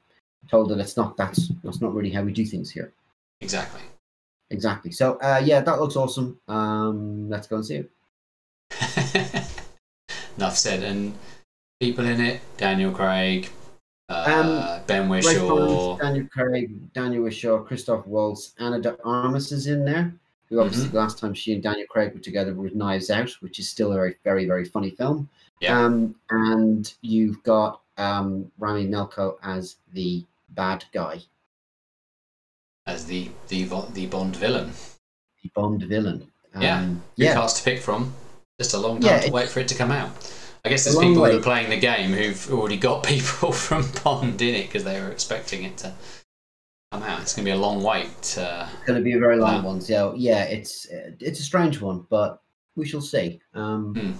[0.50, 1.16] told that it's not.
[1.16, 2.92] That's that's not really how we do things here.
[3.40, 3.80] Exactly.
[4.50, 4.90] Exactly.
[4.92, 6.38] So, uh, yeah, that looks awesome.
[6.48, 7.90] Um, let's go and see it.
[10.36, 10.82] Enough said.
[10.82, 11.14] And
[11.80, 13.50] people in it: Daniel Craig,
[14.08, 15.98] uh, Um, Ben Ray Whishaw.
[15.98, 20.14] Daniel Craig, Daniel Whishaw, Christoph Waltz, Ana de Armas is in there.
[20.50, 20.94] Who obviously Mm-hmm.
[20.96, 23.92] the last time she and Daniel Craig were together with Knives Out, which is still
[23.92, 25.28] a very, very, very funny film.
[25.60, 25.78] Yeah.
[25.80, 31.20] Um, and you've got um, Rami Malko as the bad guy,
[32.86, 34.70] as the the the Bond villain.
[35.42, 36.30] the Bond villain.
[36.60, 37.34] yeah, Um, good yeah.
[37.34, 38.12] cast to pick from.
[38.60, 40.10] Just a long time Yeah, to wait for it to come out.
[40.64, 44.40] I guess there's people who are playing the game who've already got people from Bond
[44.40, 45.92] in it because they were expecting it to
[46.90, 47.20] come out.
[47.20, 48.38] It's going to be a long wait.
[48.38, 49.70] Uh, It's going to be a very long Wow.
[49.72, 49.80] one.
[49.80, 52.40] So yeah, it's uh, it's a strange one, but
[52.76, 53.40] we shall see.
[53.54, 54.12] Um, Hmm.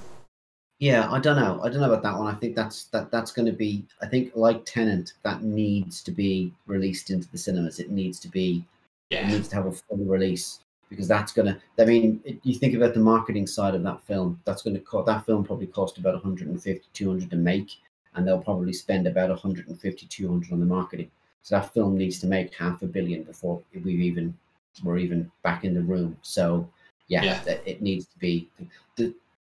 [0.81, 1.61] Yeah, I don't know.
[1.63, 2.27] I don't know about that one.
[2.27, 3.87] I think that's that that's going to be.
[4.03, 7.79] I think like Tenet, that needs to be released into the cinemas.
[7.81, 8.67] It needs to be.
[9.11, 9.29] It Yeah.
[9.29, 10.59] needs to have a full release
[10.89, 11.83] because that's going to.
[11.83, 14.41] I mean, you think about the marketing side of that film.
[14.45, 15.07] That's going to cost.
[15.07, 17.71] That film probably cost about 150, 200 to make,
[18.15, 21.11] and they'll probably spend about 150, 200 on the marketing.
[21.43, 24.35] So that film needs to make half a billion before we've even
[24.83, 26.17] we're even back in the room.
[26.23, 26.69] So
[27.09, 27.59] yeah, Yeah.
[27.67, 28.49] it needs to be
[28.97, 29.15] the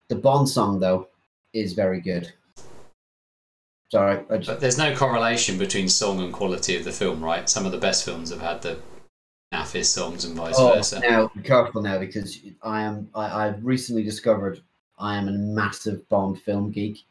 [0.09, 1.09] the Bond song though
[1.53, 2.33] is very good.
[3.93, 7.49] Sorry, I just, but there's no correlation between song and quality of the film, right?
[7.49, 8.79] Some of the best films have had the
[9.53, 11.01] naffest songs and vice oh, versa.
[11.01, 14.61] now be careful now because I am I, I've recently discovered
[14.99, 17.05] I am a massive Bond film geek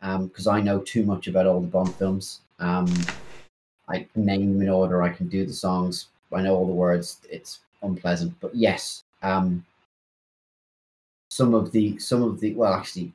[0.00, 2.40] because I know too much about all the Bond films.
[2.58, 2.92] Um,
[3.88, 5.02] I can name them in order.
[5.02, 6.08] I can do the songs.
[6.32, 7.20] I know all the words.
[7.28, 9.64] It's unpleasant, but yes, um,
[11.30, 13.12] some of the some of the well, actually,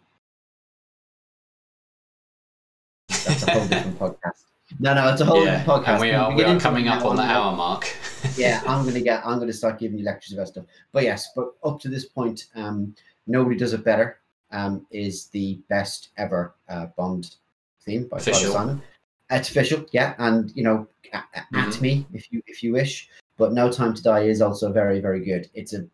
[3.10, 4.44] that's a whole different podcast.
[4.80, 5.88] No, no, it's a whole yeah, different podcast.
[5.94, 7.88] and we are we are coming up on the hour mark.
[8.38, 9.26] yeah, I'm gonna get.
[9.26, 10.66] I'm gonna start giving you lectures about stuff.
[10.92, 12.96] But yes, but up to this point, um,
[13.28, 14.20] nobody does it better.
[14.52, 17.36] Um, is the best ever uh, Bond
[17.82, 18.54] theme by Official.
[18.54, 18.82] Simon.
[19.32, 21.82] It's official, yeah, and you know, at, Mhm.
[21.82, 23.10] me if you if you wish.
[23.38, 25.50] But No Time to Die is also very very good.
[25.54, 25.86] It's a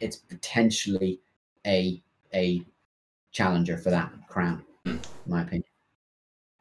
[0.00, 1.20] it's potentially
[1.66, 2.02] a
[2.34, 2.64] a
[3.30, 5.64] challenger for that crown, in my opinion.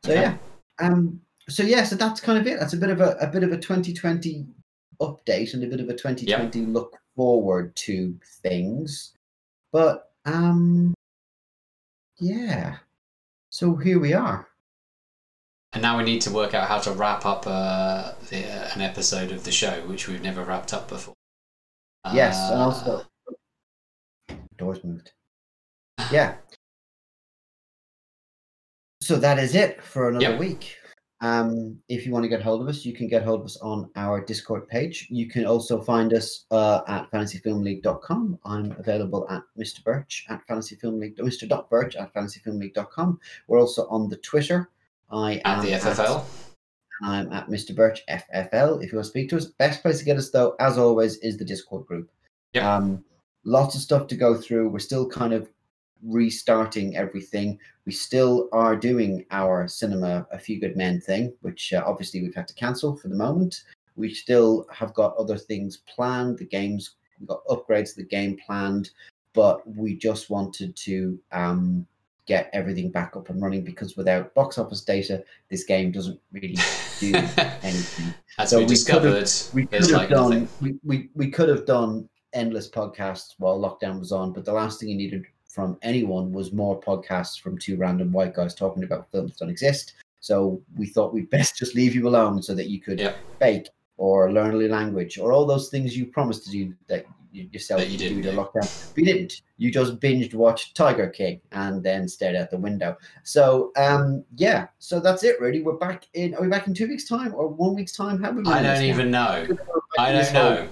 [0.03, 0.21] So Okay.
[0.21, 0.37] yeah,
[0.79, 2.59] um, so yeah, so that's kind of it.
[2.59, 4.45] That's a bit of a, a bit of a 2020
[5.01, 9.13] update and a bit of a 2020 look forward to things.
[9.71, 10.93] But um,
[12.19, 12.77] yeah.
[13.49, 14.47] So here we are.
[15.73, 18.81] And now we need to work out how to wrap up uh, the, uh, an
[18.81, 21.13] episode of the show, which we've never wrapped up before.
[22.13, 23.05] Yes, and Uh, also
[24.57, 25.11] doors moved.
[26.11, 26.35] Yeah.
[28.99, 30.39] So that is it for another Yep.
[30.39, 30.75] week.
[31.19, 33.57] Um, if you want to get hold of us, you can get hold of us
[33.57, 35.07] on our Discord page.
[35.09, 38.39] You can also find us uh, at fantasyfilmleague.com.
[38.45, 39.83] I'm available at Mr.
[39.83, 41.47] Birch at fantasyfilmleague, Mr.
[41.47, 43.19] Dot Birch at fantasyfilmleague.com.
[43.47, 44.69] We're also on the Twitter.
[45.09, 46.23] I At am the FFL.
[47.03, 47.75] I'm at Mr.
[47.75, 48.83] Birch FFL.
[48.83, 51.17] If you want to speak to us, best place to get us though, as always,
[51.17, 52.09] is the Discord group.
[52.53, 52.63] Yep.
[52.63, 53.03] Um,
[53.43, 54.69] lots of stuff to go through.
[54.69, 55.49] We're still kind of
[56.03, 57.59] restarting everything.
[57.85, 62.35] We still are doing our cinema A Few Good Men thing, which uh, obviously we've
[62.35, 63.63] had to cancel for the moment.
[63.95, 66.37] We still have got other things planned.
[66.37, 68.91] The games, we've got upgrades to the game planned,
[69.33, 71.87] but we just wanted to um,
[72.27, 76.57] get everything back up and running because without box office data, this game doesn't really
[76.99, 78.13] do anything.
[78.37, 81.65] As So we we discovered, we could have like done we, we, we could have
[81.65, 86.31] done endless podcasts while lockdown was on, but the last thing you needed from anyone
[86.31, 89.93] was more podcasts from two random white guys talking about films that don't exist.
[90.19, 94.31] So we thought we'd best just leave you alone so that you could bake or
[94.31, 97.81] learn a new language or all those things you promised to do that you yourself
[97.81, 98.37] That you didn't to do.
[98.37, 98.93] lockdown.
[98.93, 99.41] But you didn't.
[99.57, 102.97] You just binged watched Tiger King and then stared out the window.
[103.23, 105.61] So um yeah, so that's it really.
[105.61, 108.21] We're back in are we back in two weeks time or one week's time?
[108.21, 109.47] How we I don't even know.
[109.99, 110.67] I don't know.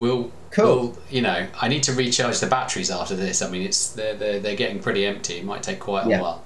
[0.00, 0.64] We'll, Cool.
[0.64, 3.42] we'll, you know, I need to recharge the batteries after this.
[3.42, 5.36] I mean, it's they're they're, they're getting pretty empty.
[5.36, 6.20] It might take quite a Yeah.
[6.22, 6.44] while.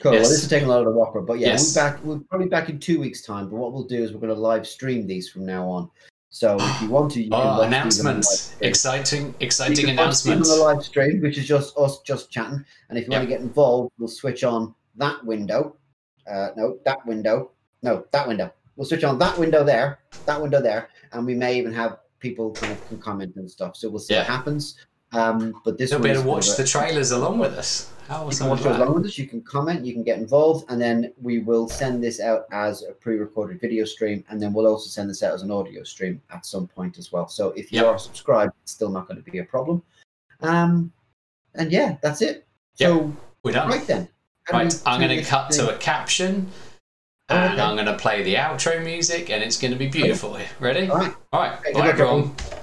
[0.00, 0.12] Cool.
[0.12, 0.30] Well, Yes.
[0.30, 1.74] this is taking a lot of the WOPR, but yeah, Yes.
[1.76, 2.04] we're back.
[2.04, 3.48] We're probably back in two weeks' time.
[3.50, 5.90] But what we'll do is we're going to live stream these from now on.
[6.30, 8.56] So if you want to, you can Oh, watch these on the live announcements!
[8.60, 10.50] Exciting, exciting can watch these announcements.
[10.50, 12.64] on the live stream, which is just us just chatting.
[12.88, 15.76] And if you want to get involved, we'll switch on that window.
[16.30, 17.50] Uh, no, that window.
[17.82, 18.52] No, that window.
[18.76, 22.52] We'll switch on that window there, that window there, and we may even have people
[22.52, 23.76] kind of can comment and stuff.
[23.76, 24.76] So we'll see what happens.
[25.12, 27.92] Um, but this You'll be able to watch the trailers along with us.
[28.08, 28.80] How you can watch that?
[28.80, 29.16] along with us.
[29.18, 29.84] You can comment.
[29.86, 33.84] You can get involved, and then we will send this out as a pre-recorded video
[33.84, 36.98] stream, and then we'll also send this out as an audio stream at some point
[36.98, 37.28] as well.
[37.28, 37.86] So if you Yep.
[37.86, 39.82] are subscribed, it's still not going to be a problem.
[40.40, 40.92] Um,
[41.54, 42.46] and yeah, that's it.
[42.74, 43.12] So
[43.42, 43.68] We're done.
[43.68, 44.08] right then.
[44.52, 45.66] Right, I'm going to cut thing?
[45.66, 46.46] to a caption,
[47.28, 47.62] and okay.
[47.62, 50.38] I'm going to play the outro music, and it's going to be beautiful.
[50.60, 50.88] Ready?
[50.88, 51.14] All right.
[51.32, 51.74] All right.
[51.74, 52.62] Bye,